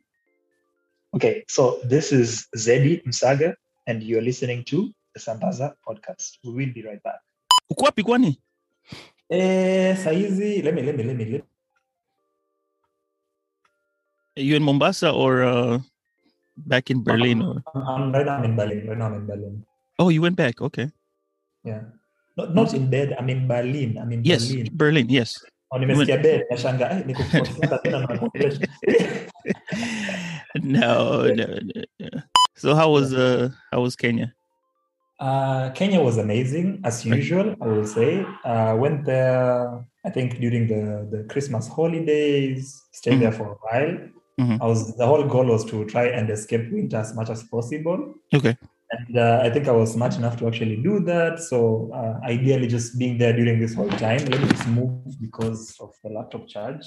Okay. 1.14 1.44
So 1.46 1.78
this 1.84 2.10
is 2.10 2.48
Zeddy 2.56 3.04
Msagha 3.04 3.54
and 3.88 4.04
you're 4.04 4.20
listening 4.20 4.60
to 4.68 4.92
the 5.16 5.20
Sambaza 5.20 5.72
podcast. 5.80 6.36
We 6.44 6.52
will 6.52 6.72
be 6.76 6.84
right 6.84 7.00
back. 7.02 7.24
Uko 7.72 7.84
wapi 7.88 8.04
kwani? 8.04 8.36
Eh, 9.30 9.96
saizi 9.96 10.62
let 10.62 10.74
me 10.74 10.82
let 10.82 10.96
me 10.96 11.02
let 11.02 11.16
me 11.16 11.24
let 11.24 11.44
Are 14.36 14.42
you 14.44 14.54
in 14.54 14.62
Mombasa 14.62 15.10
or 15.10 15.42
uh, 15.42 15.80
back 16.56 16.90
in 16.90 17.02
Berlin? 17.02 17.42
Or? 17.42 17.60
I'm, 17.74 18.12
right 18.12 18.24
now 18.24 18.36
I'm 18.38 18.44
in 18.44 18.54
Berlin. 18.54 18.86
Right 18.86 18.98
now 18.98 19.06
I'm 19.06 19.14
in 19.14 19.26
Berlin. 19.26 19.64
Oh, 19.98 20.10
you 20.10 20.22
went 20.22 20.36
back. 20.36 20.62
Okay. 20.62 20.92
Yeah. 21.64 21.80
Not, 22.36 22.54
not 22.54 22.72
in 22.72 22.88
bed. 22.88 23.16
I'm 23.18 23.28
in 23.28 23.48
Berlin. 23.48 23.98
I'm 23.98 24.12
in 24.12 24.22
yes, 24.22 24.46
Berlin. 24.46 24.68
Berlin. 24.70 25.08
Yes. 25.10 25.42
Oh, 25.72 25.78
nimesikia 25.78 26.22
bed. 26.22 26.44
Nashanga. 26.52 26.86
Eh, 26.86 27.02
niko 27.02 27.18
no, 30.62 31.26
no, 31.34 31.46
no. 31.98 32.22
So 32.58 32.74
how 32.74 32.90
was 32.90 33.14
uh 33.14 33.50
how 33.72 33.80
was 33.80 33.96
Kenya? 33.96 34.34
Uh, 35.20 35.70
Kenya 35.70 36.00
was 36.00 36.16
amazing 36.16 36.80
as 36.84 37.04
usual. 37.04 37.56
I 37.60 37.66
will 37.66 37.86
say. 37.86 38.24
Uh, 38.44 38.76
went 38.78 39.04
there. 39.04 39.84
I 40.04 40.10
think 40.10 40.38
during 40.38 40.66
the 40.66 41.08
the 41.10 41.24
Christmas 41.24 41.68
holidays. 41.68 42.82
Stayed 42.92 43.12
mm-hmm. 43.12 43.20
there 43.22 43.32
for 43.32 43.46
a 43.52 43.58
while. 43.66 43.94
Mm-hmm. 44.40 44.62
I 44.62 44.66
was 44.66 44.96
the 44.96 45.06
whole 45.06 45.24
goal 45.24 45.46
was 45.46 45.64
to 45.66 45.84
try 45.86 46.06
and 46.06 46.30
escape 46.30 46.70
winter 46.72 46.98
as 46.98 47.14
much 47.14 47.30
as 47.30 47.42
possible. 47.44 48.14
Okay. 48.34 48.56
And 48.90 49.18
uh, 49.18 49.40
I 49.42 49.50
think 49.50 49.68
I 49.68 49.72
was 49.72 49.92
smart 49.92 50.16
enough 50.16 50.38
to 50.38 50.46
actually 50.46 50.76
do 50.76 51.00
that. 51.00 51.40
So 51.40 51.90
uh, 51.92 52.24
ideally, 52.24 52.68
just 52.68 52.98
being 52.98 53.18
there 53.18 53.34
during 53.34 53.60
this 53.60 53.74
whole 53.74 53.90
time. 53.90 54.24
Let 54.26 54.40
me 54.40 54.48
just 54.48 54.66
move 54.68 55.20
because 55.20 55.76
of 55.80 55.94
the 56.02 56.10
laptop 56.10 56.48
charge. 56.48 56.86